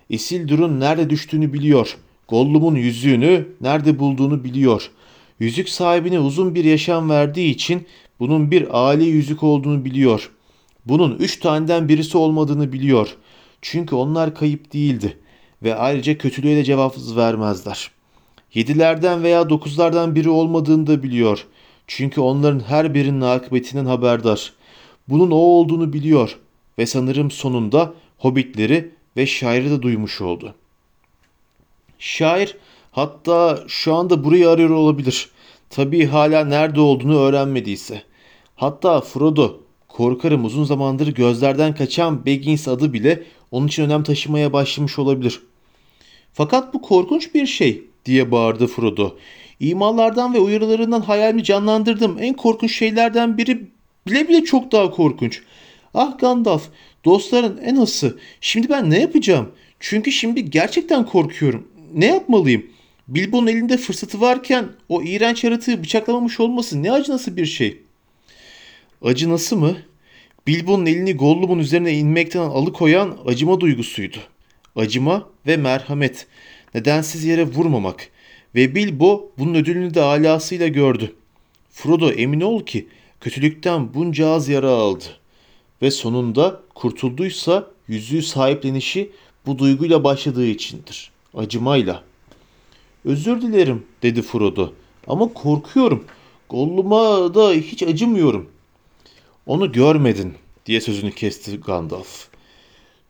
[0.09, 1.97] Isildur'un nerede düştüğünü biliyor.
[2.29, 4.91] Gollum'un yüzüğünü nerede bulduğunu biliyor.
[5.39, 7.87] Yüzük sahibine uzun bir yaşam verdiği için
[8.19, 10.31] bunun bir âli yüzük olduğunu biliyor.
[10.85, 13.15] Bunun üç taneden birisi olmadığını biliyor.
[13.61, 15.17] Çünkü onlar kayıp değildi
[15.63, 17.91] ve ayrıca kötülüğe de cevap vermezler.
[18.53, 21.45] Yedilerden veya dokuzlardan biri olmadığını da biliyor.
[21.87, 24.53] Çünkü onların her birinin akıbetinden haberdar.
[25.07, 26.37] Bunun o olduğunu biliyor
[26.77, 30.55] ve sanırım sonunda hobbitleri ve şairi de duymuş oldu.
[31.99, 32.55] Şair
[32.91, 35.29] hatta şu anda burayı arıyor olabilir.
[35.69, 38.03] Tabii hala nerede olduğunu öğrenmediyse.
[38.55, 44.99] Hatta Frodo korkarım uzun zamandır gözlerden kaçan Baggins adı bile onun için önem taşımaya başlamış
[44.99, 45.41] olabilir.
[46.33, 49.15] Fakat bu korkunç bir şey diye bağırdı Frodo.
[49.59, 52.17] İmalardan ve uyarılarından hayalimi canlandırdım.
[52.19, 53.67] En korkunç şeylerden biri
[54.07, 55.41] bile bile çok daha korkunç.
[55.93, 56.63] Ah Gandalf,
[57.05, 58.19] dostların en ası.
[58.41, 59.51] Şimdi ben ne yapacağım?
[59.79, 61.67] Çünkü şimdi gerçekten korkuyorum.
[61.93, 62.65] Ne yapmalıyım?
[63.07, 67.77] Bilbo'nun elinde fırsatı varken o iğrenç yaratığı bıçaklamamış olması ne acınası bir şey.
[69.01, 69.77] Acınası mı?
[70.47, 74.17] Bilbo'nun elini Gollum'un üzerine inmekten alıkoyan acıma duygusuydu.
[74.75, 76.27] Acıma ve merhamet.
[76.75, 78.09] Nedensiz yere vurmamak.
[78.55, 81.15] Ve Bilbo bunun ödülünü de alasıyla gördü.
[81.69, 82.87] Frodo emin ol ki
[83.21, 85.05] kötülükten bunca az yara aldı.
[85.81, 89.11] Ve sonunda kurtulduysa yüzüğü sahiplenişi
[89.45, 91.11] bu duyguyla başladığı içindir.
[91.33, 92.03] Acımayla.
[93.05, 94.69] Özür dilerim dedi Frodo.
[95.07, 96.05] Ama korkuyorum.
[96.49, 98.49] Gollum'a da hiç acımıyorum.
[99.45, 100.33] Onu görmedin
[100.65, 102.27] diye sözünü kesti Gandalf.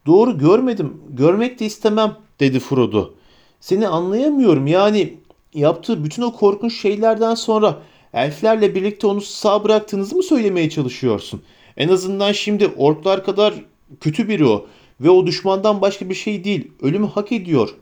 [0.05, 1.01] Doğru görmedim.
[1.09, 3.13] Görmek de istemem dedi Frodo.
[3.59, 4.67] Seni anlayamıyorum.
[4.67, 5.17] Yani
[5.53, 7.81] yaptığı bütün o korkunç şeylerden sonra
[8.13, 11.41] elflerle birlikte onu sağ bıraktığınızı mı söylemeye çalışıyorsun?
[11.77, 13.53] En azından şimdi orklar kadar
[13.99, 14.65] kötü biri o
[15.01, 16.71] ve o düşmandan başka bir şey değil.
[16.81, 17.75] Ölümü hak ediyor.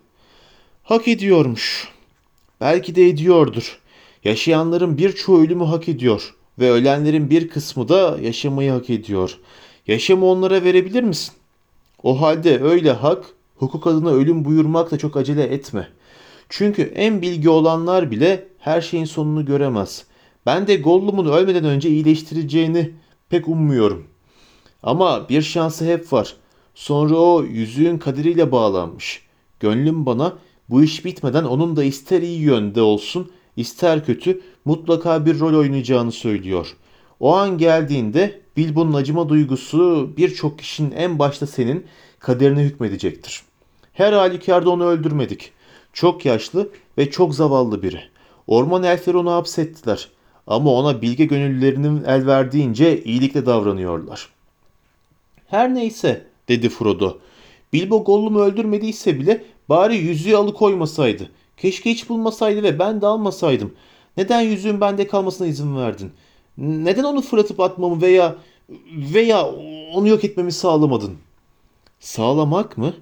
[0.88, 1.88] Hak ediyormuş.
[2.62, 3.80] Belki de ediyordur.
[4.24, 9.38] Yaşayanların birçoğu ölümü hak ediyor ve ölenlerin bir kısmı da yaşamayı hak ediyor.
[9.88, 11.34] Yaşamı onlara verebilir misin?
[12.04, 13.26] O halde öyle hak,
[13.56, 15.88] hukuk adına ölüm buyurmakla çok acele etme.
[16.50, 20.06] Çünkü en bilgi olanlar bile her şeyin sonunu göremez.
[20.46, 22.92] Ben de Gollum'un ölmeden önce iyileştireceğini
[23.30, 24.08] pek ummuyorum.
[24.84, 26.36] Ama bir şansı hep var.
[26.76, 29.22] Sonra o yüzüğün kaderiyle bağlanmış.
[29.60, 30.34] Gönlüm bana
[30.70, 36.12] bu iş bitmeden onun da ister iyi yönde olsun, ister kötü mutlaka bir rol oynayacağını
[36.12, 36.76] söylüyor.
[37.20, 41.86] O an geldiğinde Bilbo'nun acıma duygusu birçok kişinin en başta senin
[42.20, 43.42] kaderine hükmedecektir.
[43.94, 45.52] Her halükarda onu öldürmedik.
[45.94, 48.02] Çok yaşlı ve çok zavallı biri.
[48.48, 50.10] Orman elfleri onu hapsettiler.
[50.48, 54.30] Ama ona bilge gönüllülerinin el verdiğince iyilikle davranıyorlar.
[55.48, 57.18] Her neyse dedi Frodo.
[57.74, 61.30] Bilbo Gollum'u öldürmediyse bile bari yüzüğü alıkoymasaydı.
[61.58, 63.74] Keşke hiç bulmasaydı ve ben de almasaydım.
[64.18, 66.12] Neden yüzüğün bende kalmasına izin verdin?
[66.58, 68.36] Neden onu fırlatıp atmamı veya
[69.14, 69.46] veya
[69.94, 71.18] onu yok etmemi sağlamadın?
[72.00, 72.94] Sağlamak mı?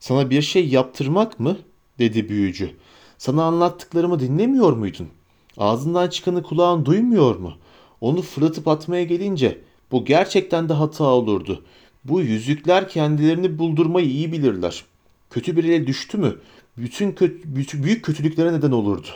[0.00, 1.56] Sana bir şey yaptırmak mı?
[1.98, 2.70] dedi büyücü.
[3.18, 5.08] Sana anlattıklarımı dinlemiyor muydun?
[5.56, 7.52] Ağzından çıkanı kulağın duymuyor mu?
[8.00, 9.58] Onu fırlatıp atmaya gelince
[9.92, 11.64] bu gerçekten de hata olurdu.
[12.04, 14.84] Bu yüzükler kendilerini buldurmayı iyi bilirler.
[15.30, 16.38] Kötü bir ele düştü mü
[16.76, 19.08] bütün, kötü, büyük kötülüklere neden olurdu.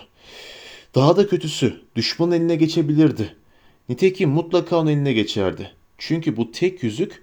[0.95, 3.37] Daha da kötüsü düşmanın eline geçebilirdi.
[3.89, 5.71] Nitekim mutlaka onun eline geçerdi.
[5.99, 7.23] Çünkü bu tek yüzük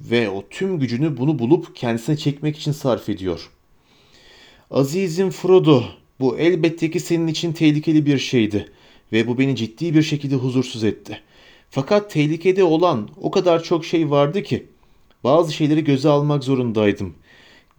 [0.00, 3.50] ve o tüm gücünü bunu bulup kendisine çekmek için sarf ediyor.
[4.70, 5.84] Azizim Frodo,
[6.20, 8.72] bu elbette ki senin için tehlikeli bir şeydi
[9.12, 11.20] ve bu beni ciddi bir şekilde huzursuz etti.
[11.70, 14.66] Fakat tehlikede olan o kadar çok şey vardı ki
[15.24, 17.14] bazı şeyleri göze almak zorundaydım.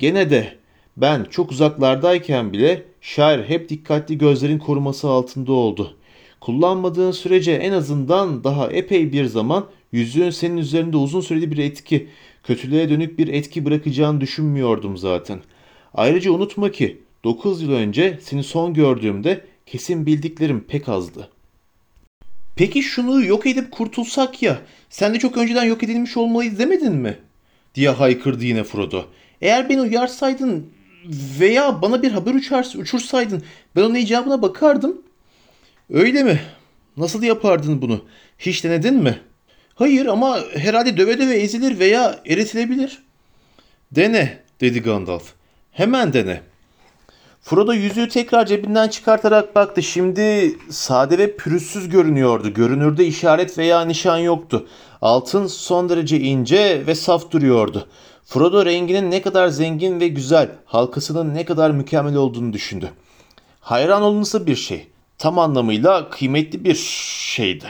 [0.01, 0.53] Gene de
[0.97, 5.97] ben çok uzaklardayken bile şair hep dikkatli gözlerin koruması altında oldu.
[6.39, 12.07] Kullanmadığın sürece en azından daha epey bir zaman yüzüğün senin üzerinde uzun süreli bir etki,
[12.43, 15.39] kötülüğe dönük bir etki bırakacağını düşünmüyordum zaten.
[15.93, 21.29] Ayrıca unutma ki 9 yıl önce seni son gördüğümde kesin bildiklerim pek azdı.
[22.55, 27.17] Peki şunu yok edip kurtulsak ya, sen de çok önceden yok edilmiş olmalıyız demedin mi?
[27.75, 29.05] diye haykırdı yine Frodo.
[29.41, 30.73] Eğer beni uyarsaydın
[31.39, 33.43] veya bana bir haber uçar, uçursaydın
[33.75, 35.01] ben onun icabına bakardım.
[35.89, 36.41] Öyle mi?
[36.97, 38.01] Nasıl yapardın bunu?
[38.39, 39.21] Hiç denedin mi?
[39.75, 43.03] Hayır ama herhalde döve döve ezilir veya eritilebilir.
[43.91, 45.33] Dene dedi Gandalf.
[45.71, 46.41] Hemen dene.
[47.41, 49.83] Frodo yüzüğü tekrar cebinden çıkartarak baktı.
[49.83, 52.53] Şimdi sade ve pürüzsüz görünüyordu.
[52.53, 54.67] Görünürde işaret veya nişan yoktu.
[55.01, 57.87] Altın son derece ince ve saf duruyordu.
[58.25, 62.91] Frodo renginin ne kadar zengin ve güzel, halkasının ne kadar mükemmel olduğunu düşündü.
[63.59, 64.87] Hayran olunası bir şey.
[65.17, 66.75] Tam anlamıyla kıymetli bir
[67.35, 67.65] şeydi.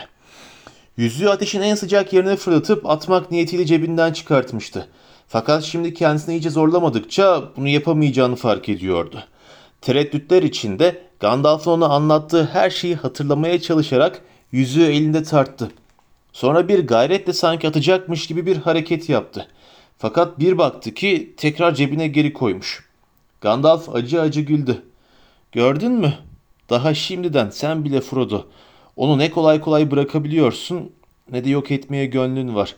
[0.98, 4.88] Yüzüğü ateşin en sıcak yerine fırlatıp atmak niyetiyle cebinden çıkartmıştı.
[5.28, 9.24] Fakat şimdi kendisini iyice zorlamadıkça bunu yapamayacağını fark ediyordu.
[9.82, 14.22] Tereddütler içinde Gandalf'ın ona anlattığı her şeyi hatırlamaya çalışarak
[14.52, 15.72] yüzüğü elinde tarttı.
[16.34, 19.48] Sonra bir gayretle sanki atacakmış gibi bir hareket yaptı.
[19.98, 22.90] Fakat bir baktı ki tekrar cebine geri koymuş.
[23.42, 24.84] Gandalf acı acı güldü.
[25.52, 26.14] Gördün mü?
[26.70, 28.46] Daha şimdiden sen bile Frodo.
[28.96, 30.92] Onu ne kolay kolay bırakabiliyorsun
[31.32, 32.76] ne de yok etmeye gönlün var.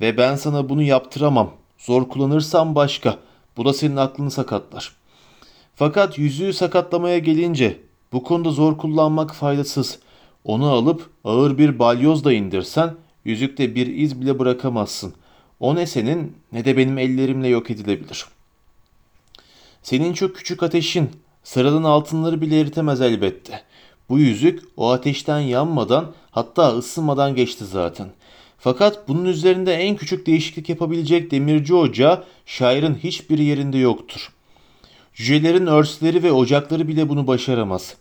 [0.00, 1.50] Ve ben sana bunu yaptıramam.
[1.78, 3.18] Zor kullanırsam başka.
[3.56, 4.92] Bu da senin aklını sakatlar.
[5.74, 7.80] Fakat yüzüğü sakatlamaya gelince
[8.12, 9.98] bu konuda zor kullanmak faydasız.
[10.44, 12.94] Onu alıp ağır bir balyozla indirsen
[13.24, 15.14] yüzükte bir iz bile bırakamazsın.
[15.60, 18.26] O ne senin ne de benim ellerimle yok edilebilir.
[19.82, 21.10] Senin çok küçük ateşin
[21.44, 23.62] sıradan altınları bile eritemez elbette.
[24.08, 28.08] Bu yüzük o ateşten yanmadan hatta ısınmadan geçti zaten.
[28.58, 34.32] Fakat bunun üzerinde en küçük değişiklik yapabilecek demirci ocağı şairin hiçbir yerinde yoktur.
[35.14, 37.96] Cücelerin örsleri ve ocakları bile bunu başaramaz.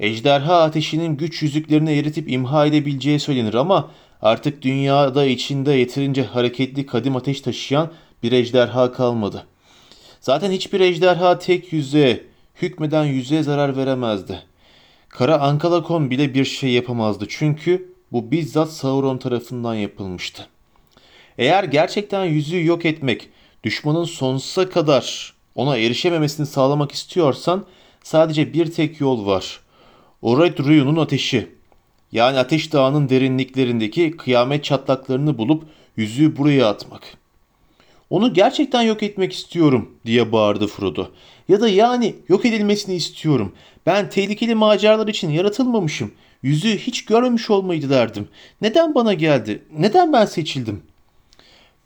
[0.00, 3.90] Ejderha ateşinin güç yüzüklerini eritip imha edebileceği söylenir ama
[4.22, 7.92] artık dünyada içinde yeterince hareketli kadim ateş taşıyan
[8.22, 9.46] bir ejderha kalmadı.
[10.20, 12.24] Zaten hiçbir ejderha tek yüzeye,
[12.62, 14.42] hükmeden yüzeye zarar veremezdi.
[15.08, 20.46] Kara Ankalakon bile bir şey yapamazdı çünkü bu bizzat Sauron tarafından yapılmıştı.
[21.38, 23.28] Eğer gerçekten yüzüğü yok etmek,
[23.64, 27.66] düşmanın sonsuza kadar ona erişememesini sağlamak istiyorsan
[28.02, 29.60] sadece bir tek yol var.
[30.22, 31.48] Oret Ruyu'nun ateşi.
[32.12, 35.64] Yani ateş dağının derinliklerindeki kıyamet çatlaklarını bulup
[35.96, 37.02] yüzüğü buraya atmak.
[38.10, 41.08] Onu gerçekten yok etmek istiyorum diye bağırdı Frodo.
[41.48, 43.52] Ya da yani yok edilmesini istiyorum.
[43.86, 46.12] Ben tehlikeli maceralar için yaratılmamışım.
[46.42, 48.28] Yüzüğü hiç görmemiş olmayı derdim.
[48.60, 49.62] Neden bana geldi?
[49.78, 50.82] Neden ben seçildim?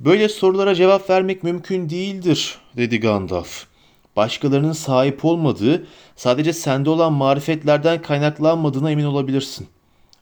[0.00, 3.69] Böyle sorulara cevap vermek mümkün değildir, dedi Gandalf.
[4.20, 9.68] Başkalarının sahip olmadığı, sadece sende olan marifetlerden kaynaklanmadığına emin olabilirsin.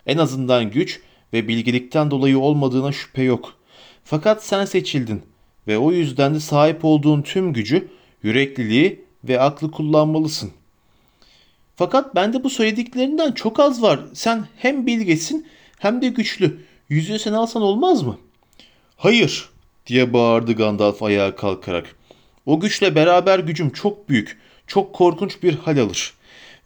[0.06, 1.00] En azından güç
[1.32, 3.54] ve bilgilikten dolayı olmadığına şüphe yok.
[4.04, 5.22] Fakat sen seçildin
[5.66, 7.88] ve o yüzden de sahip olduğun tüm gücü,
[8.22, 10.50] yürekliliği ve aklı kullanmalısın.
[11.76, 14.00] Fakat bende bu söylediklerinden çok az var.
[14.12, 15.46] Sen hem bilgesin
[15.78, 16.60] hem de güçlü.
[16.88, 18.18] Yüzüğü sen alsan olmaz mı?
[18.96, 19.48] Hayır
[19.86, 21.97] diye bağırdı Gandalf ayağa kalkarak.
[22.48, 26.14] O güçle beraber gücüm çok büyük, çok korkunç bir hal alır.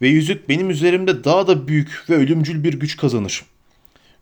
[0.02, 3.42] Ve yüzük benim üzerimde daha da büyük ve ölümcül bir güç kazanır.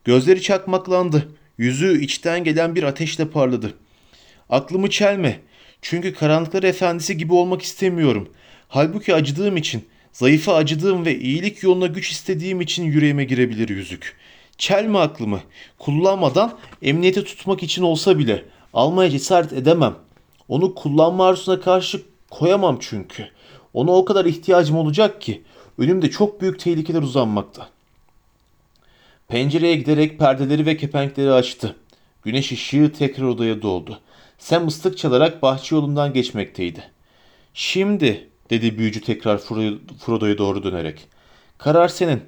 [0.04, 1.28] Gözleri çakmaklandı.
[1.58, 3.74] Yüzüğü içten gelen bir ateşle parladı.
[4.48, 5.40] Aklımı çelme.
[5.82, 8.28] Çünkü karanlıklar efendisi gibi olmak istemiyorum.
[8.68, 14.16] Halbuki acıdığım için, zayıfa acıdığım ve iyilik yoluna güç istediğim için yüreğime girebilir yüzük.
[14.58, 15.40] Çelme aklımı.
[15.78, 19.96] Kullanmadan emniyete tutmak için olsa bile almaya cesaret edemem.
[20.50, 23.28] Onu kullanma arzusuna karşı koyamam çünkü.
[23.74, 25.42] Ona o kadar ihtiyacım olacak ki
[25.78, 27.68] önümde çok büyük tehlikeler uzanmakta.
[29.28, 31.76] Pencereye giderek perdeleri ve kepenkleri açtı.
[32.22, 34.00] Güneş ışığı tekrar odaya doldu.
[34.38, 36.82] Sam ıslık çalarak bahçe yolundan geçmekteydi.
[37.54, 39.38] Şimdi dedi büyücü tekrar
[39.98, 41.08] Frodo'ya doğru dönerek.
[41.58, 42.22] Karar senin.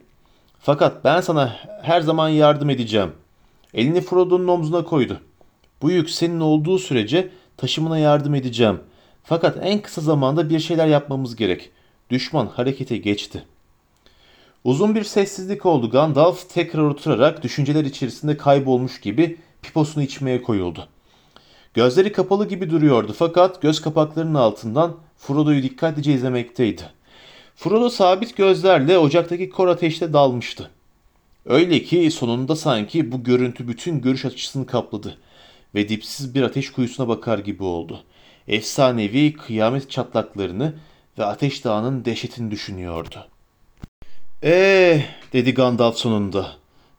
[0.61, 3.13] Fakat ben sana her zaman yardım edeceğim.
[3.75, 5.21] Elini Frodo'nun omzuna koydu.
[5.83, 7.31] Bu yük senin olduğu sürece
[7.63, 8.81] taşımına yardım edeceğim.
[9.25, 11.71] Fakat en kısa zamanda bir şeyler yapmamız gerek.
[12.11, 13.45] Düşman harekete geçti.
[14.65, 15.91] Uzun bir sessizlik oldu.
[15.91, 20.89] Gandalf tekrar oturarak düşünceler içerisinde kaybolmuş gibi piposunu içmeye koyuldu.
[21.75, 26.83] Gözleri kapalı gibi duruyordu fakat göz kapaklarının altından Frodo'yu dikkatlice izlemekteydi.
[27.57, 30.71] Frodo sabit gözlerle ocaktaki kor ateşte dalmıştı.
[31.47, 35.19] Öyle ki sonunda sanki bu görüntü bütün görüş açısını kapladı
[35.75, 38.05] ve dipsiz bir ateş kuyusuna bakar gibi oldu.
[38.49, 40.75] Efsanevi kıyamet çatlaklarını
[41.19, 43.27] ve ateş dağının dehşetini düşünüyordu.
[44.43, 46.53] Eee dedi Gandalf sonunda.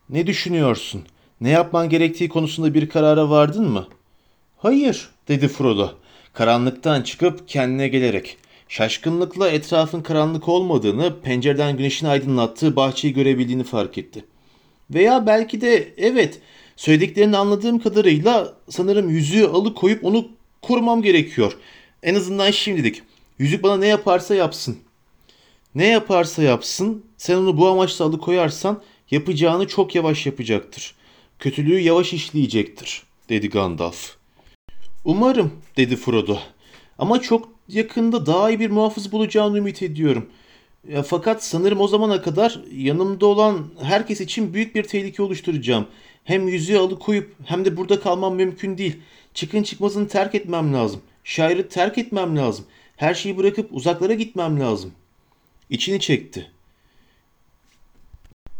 [0.09, 1.03] Ne düşünüyorsun?
[1.41, 3.88] Ne yapman gerektiği konusunda bir karara vardın mı?
[4.57, 5.89] Hayır dedi Frodo.
[6.34, 8.38] Karanlıktan çıkıp kendine gelerek.
[8.67, 14.26] Şaşkınlıkla etrafın karanlık olmadığını, pencereden güneşin aydınlattığı bahçeyi görebildiğini fark etti.
[14.93, 16.41] Veya belki de evet,
[16.76, 20.28] söylediklerini anladığım kadarıyla sanırım yüzüğü alıkoyup onu
[20.61, 21.57] korumam gerekiyor.
[22.03, 23.01] En azından şimdilik.
[23.39, 24.78] Yüzük bana ne yaparsa yapsın.
[25.76, 30.95] Ne yaparsa yapsın, sen onu bu amaçla alıkoyarsan yapacağını çok yavaş yapacaktır.
[31.39, 34.15] Kötülüğü yavaş işleyecektir, dedi Gandalf.
[35.05, 36.38] Umarım, dedi Frodo.
[36.97, 40.30] Ama çok yakında daha iyi bir muhafız bulacağını ümit ediyorum.
[40.89, 45.88] Ya, fakat sanırım o zamana kadar yanımda olan herkes için büyük bir tehlike oluşturacağım.
[46.24, 48.99] Hem yüzüğü alıkoyup hem de burada kalmam mümkün değil.
[49.34, 51.01] Çıkın çıkmazını terk etmem lazım.
[51.24, 52.65] Şairi terk etmem lazım.
[52.95, 54.91] Her şeyi bırakıp uzaklara gitmem lazım.
[55.69, 56.51] İçini çekti.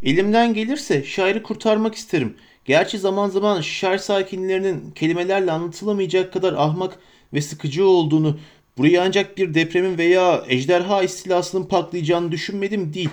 [0.04, 2.38] Elimden gelirse şairi kurtarmak isterim.
[2.66, 7.00] Gerçi zaman zaman şair sakinlerinin kelimelerle anlatılamayacak kadar ahmak
[7.34, 8.40] ve sıkıcı olduğunu,
[8.78, 13.10] burayı ancak bir depremin veya ejderha istilasının paklayacağını düşünmedim değil.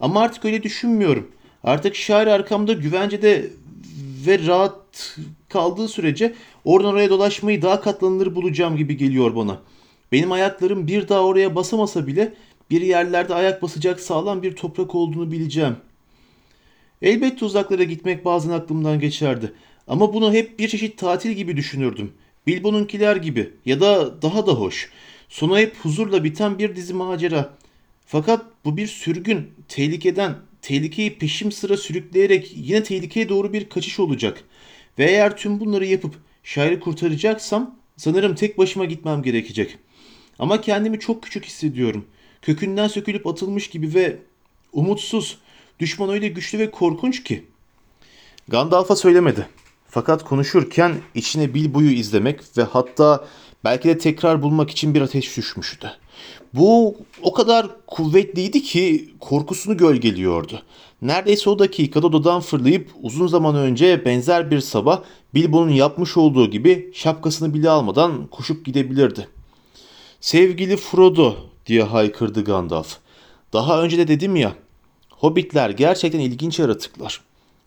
[0.00, 1.30] Ama artık öyle düşünmüyorum.
[1.64, 3.50] Artık şair arkamda güvencede
[4.26, 5.18] ve rahat
[5.48, 9.60] kaldığı sürece oradan oraya dolaşmayı daha katlanılır bulacağım gibi geliyor bana.
[10.12, 12.34] Benim ayaklarım bir daha oraya basamasa bile
[12.70, 15.76] bir yerlerde ayak basacak sağlam bir toprak olduğunu bileceğim.
[17.02, 19.52] Elbette uzaklara gitmek bazen aklımdan geçerdi.
[19.88, 22.12] Ama bunu hep bir çeşit tatil gibi düşünürdüm.
[22.46, 24.90] Bilbo'nunkiler gibi ya da daha da hoş.
[25.28, 27.54] Sonu hep huzurla biten bir dizi macera.
[28.06, 34.44] Fakat bu bir sürgün, tehlikeden, tehlikeyi peşim sıra sürükleyerek yine tehlikeye doğru bir kaçış olacak.
[34.98, 39.78] Ve eğer tüm bunları yapıp şairi kurtaracaksam sanırım tek başıma gitmem gerekecek.
[40.38, 42.04] Ama kendimi çok küçük hissediyorum.
[42.42, 44.18] Kökünden sökülüp atılmış gibi ve
[44.72, 45.38] umutsuz.
[45.80, 47.44] Düşman öyle güçlü ve korkunç ki.
[48.48, 49.46] Gandalf'a söylemedi.
[49.88, 53.28] Fakat konuşurken içine Bilbo'yu izlemek ve hatta
[53.64, 55.92] belki de tekrar bulmak için bir ateş düşmüştü.
[56.54, 60.62] Bu o kadar kuvvetliydi ki korkusunu gölgeliyordu.
[61.02, 65.02] Neredeyse o dakikada odadan fırlayıp uzun zaman önce benzer bir sabah
[65.34, 69.28] Bilbo'nun yapmış olduğu gibi şapkasını bile almadan koşup gidebilirdi.
[70.20, 71.36] Sevgili Frodo
[71.66, 72.96] diye haykırdı Gandalf.
[73.52, 74.54] Daha önce de dedim ya,
[75.10, 77.20] hobbitler gerçekten ilginç yaratıklar.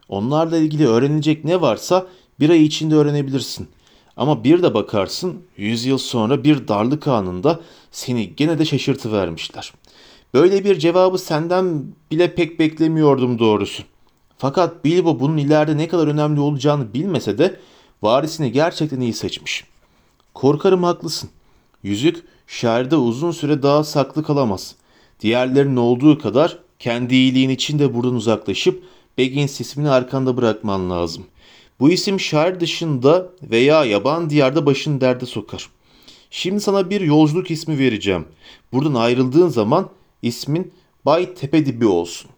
[0.10, 2.08] Onlarla ilgili öğrenilecek ne varsa
[2.40, 3.68] bir ay içinde öğrenebilirsin.
[4.18, 7.60] Ama bir de bakarsın yüz yıl sonra bir darlık anında
[7.92, 9.74] seni gene de şaşırtıvermişler.
[10.34, 13.84] Böyle bir cevabı senden bile pek beklemiyordum doğrusu.
[14.38, 17.60] Fakat Bilbo bunun ileride ne kadar önemli olacağını bilmese de
[18.02, 19.64] varisini gerçekten iyi seçmiş.
[20.34, 21.30] Korkarım haklısın.
[21.84, 24.76] Yüzük şairde uzun süre daha saklı kalamaz.
[25.20, 28.84] Diğerlerinin olduğu kadar kendi iyiliğin için de buradan uzaklaşıp
[29.18, 31.26] Baggins ismini arkanda bırakman lazım.
[31.80, 35.70] Bu isim şair dışında veya yaban diyarda başını derde sokar.
[36.32, 38.26] Şimdi sana bir yolculuk ismi vereceğim.
[38.74, 39.90] Buradan ayrıldığın zaman
[40.22, 40.74] ismin
[41.06, 42.32] Bay Tepedibi olsun.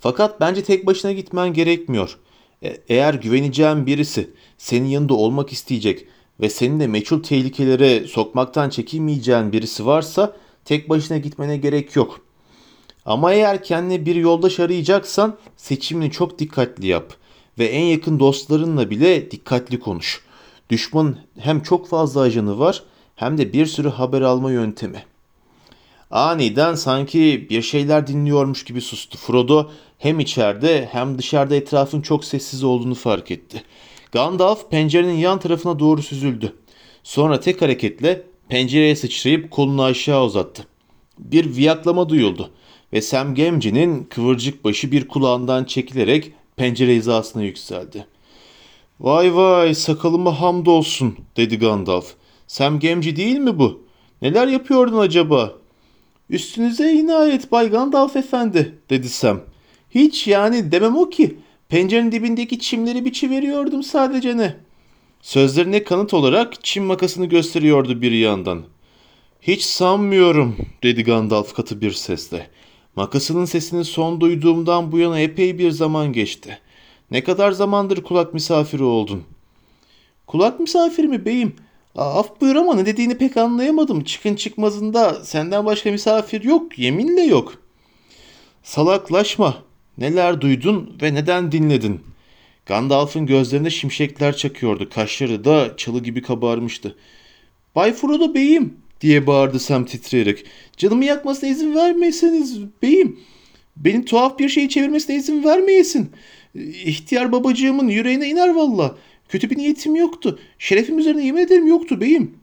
[0.00, 2.18] Fakat bence tek başına gitmen gerekmiyor.
[2.62, 6.06] E- eğer güveneceğin birisi senin yanında olmak isteyecek
[6.40, 12.20] ve seninle meçhul tehlikelere sokmaktan çekinmeyeceğin birisi varsa tek başına gitmene gerek yok.
[13.04, 17.14] Ama eğer kendine bir yoldaş arayacaksan seçimini çok dikkatli yap
[17.58, 20.22] ve en yakın dostlarınla bile dikkatli konuş.
[20.70, 22.82] Düşmanın hem çok fazla ajanı var
[23.16, 25.04] hem de bir sürü haber alma yöntemi.
[26.10, 29.18] Aniden sanki bir şeyler dinliyormuş gibi sustu.
[29.18, 33.62] Frodo hem içeride hem dışarıda etrafın çok sessiz olduğunu fark etti.
[34.12, 36.56] Gandalf pencerenin yan tarafına doğru süzüldü.
[37.02, 40.66] Sonra tek hareketle pencereye sıçrayıp kolunu aşağı uzattı.
[41.18, 42.50] Bir viyaklama duyuldu
[42.92, 48.06] ve Sam Gamgee'nin kıvırcık başı bir kulağından çekilerek pencere hizasına yükseldi.
[49.00, 52.14] Vay vay sakalıma hamdolsun dedi Gandalf.
[52.46, 53.82] Sam Gamgee değil mi bu?
[54.22, 55.52] Neler yapıyordun acaba?
[56.30, 59.40] Üstünüze inayet Bay Gandalf efendi dedi Sam.
[59.90, 61.38] Hiç yani demem o ki.
[61.68, 64.56] Pencerenin dibindeki çimleri biçiveriyordum sadece ne.
[65.22, 68.62] Sözlerine kanıt olarak çim makasını gösteriyordu bir yandan.
[69.42, 72.50] Hiç sanmıyorum dedi Gandalf katı bir sesle.
[72.98, 76.58] Makasının sesini son duyduğumdan bu yana epey bir zaman geçti.
[77.10, 79.22] Ne kadar zamandır kulak misafiri oldun?
[80.26, 81.56] Kulak misafiri mi beyim?
[81.96, 84.04] Af buyur ama ne dediğini pek anlayamadım.
[84.04, 87.54] Çıkın çıkmazında senden başka misafir yok, yeminle yok.
[88.62, 89.56] Salaklaşma.
[89.98, 92.00] Neler duydun ve neden dinledin?
[92.66, 94.88] Gandalf'ın gözlerinde şimşekler çakıyordu.
[94.90, 96.96] Kaşları da çalı gibi kabarmıştı.
[97.74, 100.44] Bay Frodo beyim diye bağırdı Sam titreyerek.
[100.78, 103.20] Canımı yakmasına izin vermeseniz beyim.
[103.76, 106.10] Beni tuhaf bir şeyi çevirmesine izin vermeyesin.
[106.84, 108.96] İhtiyar babacığımın yüreğine iner valla.
[109.28, 110.38] Kötü bir niyetim yoktu.
[110.58, 112.34] Şerefim üzerine yemin ederim yoktu beyim.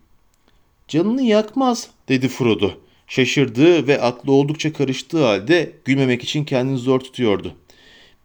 [0.88, 2.72] Canını yakmaz dedi Frodo.
[3.08, 7.54] Şaşırdığı ve aklı oldukça karıştığı halde gülmemek için kendini zor tutuyordu.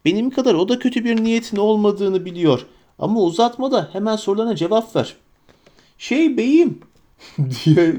[0.04, 2.66] Benim kadar o da kötü bir niyetin olmadığını biliyor.
[2.98, 5.16] Ama uzatma da hemen sorularına cevap ver.
[5.98, 6.78] Şey beyim
[7.38, 7.94] diye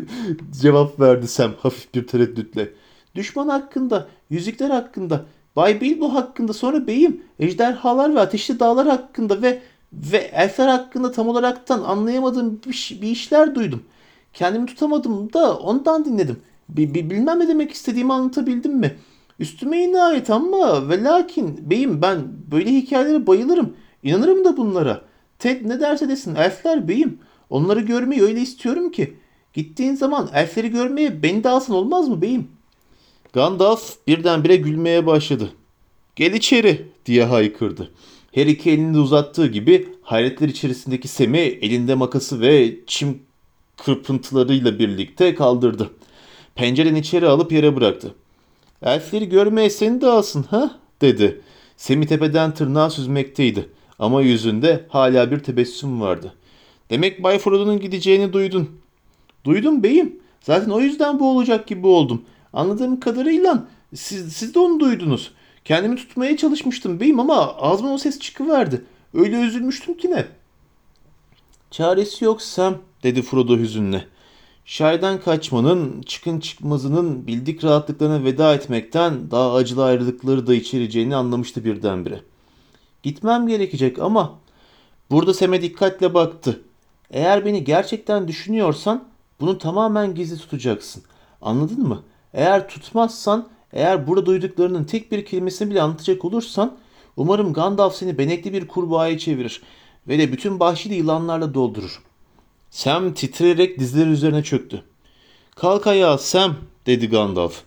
[0.62, 2.70] cevap verdi Sam hafif bir tereddütle.
[3.16, 5.26] Düşman hakkında, yüzükler hakkında,
[5.56, 9.62] Bay Bilbo hakkında sonra beyim, ejderhalar ve ateşli dağlar hakkında ve
[9.94, 13.84] ve elfler hakkında tam olaraktan anlayamadığım bir, bir işler duydum.
[14.34, 16.40] Kendimi tutamadım da ondan dinledim.
[16.70, 18.96] B- b- bilmem ne demek istediğimi anlatabildim mi?
[19.40, 22.20] Üstüme inayet ama ve lakin beyim ben
[22.52, 23.74] böyle hikayelere bayılırım.
[24.04, 25.02] İnanırım da bunlara.
[25.40, 27.20] Ted ne derse desin elfler beyim.
[27.52, 29.14] Onları görmeyi öyle istiyorum ki.
[29.54, 32.48] Gittiğin zaman elfleri görmeye beni de alsın olmaz mı beyim?
[33.34, 35.50] Gandalf birdenbire gülmeye başladı.
[36.16, 37.92] Gel içeri diye haykırdı.
[38.32, 43.20] Her iki elini uzattığı gibi hayretler içerisindeki Sem'i elinde makası ve çim
[43.78, 45.90] kırpıntılarıyla birlikte kaldırdı.
[46.56, 48.16] Pencereden içeri alıp yere bıraktı.
[48.82, 51.42] Elfleri görmeye seni de alsın ha dedi.
[51.78, 53.70] Semi tepeden tırnağa süzmekteydi
[54.00, 56.34] ama yüzünde hala bir tebessüm vardı.
[56.92, 58.70] Demek Bay Frodo'nun gideceğini duydun.
[59.44, 60.20] Duydum beyim.
[60.42, 62.22] Zaten o yüzden bu olacak gibi oldum.
[62.54, 65.32] Anladığım kadarıyla siz, siz de onu duydunuz.
[65.66, 68.86] Kendimi tutmaya çalışmıştım beyim ama ağzıma o ses çıkıverdi.
[69.14, 70.26] Öyle üzülmüştüm ki ne.
[71.72, 74.06] Çaresi yok Sam dedi Frodo hüzünle.
[74.66, 82.22] Şairden kaçmanın, çıkın çıkmazının bildik rahatlıklarına veda etmekten daha acılı ayrılıkları da içereceğini anlamıştı birdenbire.
[83.04, 84.40] Gitmem gerekecek ama
[85.12, 86.62] burada Sem'e dikkatle baktı.
[87.12, 89.04] Eğer beni gerçekten düşünüyorsan
[89.40, 91.04] bunu tamamen gizli tutacaksın.
[91.42, 92.04] Anladın mı?
[92.34, 96.78] Eğer tutmazsan, eğer burada duyduklarının tek bir kelimesini bile anlatacak olursan
[97.18, 99.62] umarım Gandalf seni benekli bir kurbağaya çevirir
[100.08, 102.04] ve de bütün bahçeyi yılanlarla doldurur.
[102.70, 104.84] Sam titreyerek dizleri üzerine çöktü.
[105.56, 106.56] Kalk ayağa Sam
[106.86, 107.62] dedi Gandalf.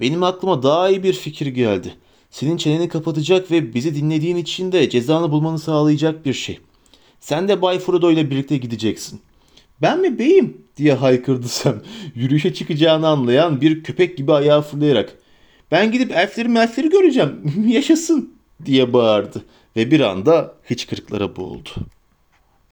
[0.00, 1.94] Benim aklıma daha iyi bir fikir geldi.
[2.30, 6.60] Senin çeneni kapatacak ve bizi dinlediğin için de cezanı bulmanı sağlayacak bir şey.
[7.20, 9.20] Sen de Bay Frodo ile birlikte gideceksin.
[9.82, 11.76] Ben mi beyim diye haykırdı Sam.
[12.14, 15.18] Yürüyüşe çıkacağını anlayan bir köpek gibi ayağa fırlayarak.
[15.70, 17.52] Ben gidip elfleri melfleri göreceğim.
[17.66, 18.32] Yaşasın
[18.64, 19.44] diye bağırdı
[19.76, 21.70] ve bir anda hıçkırıklara boğuldu.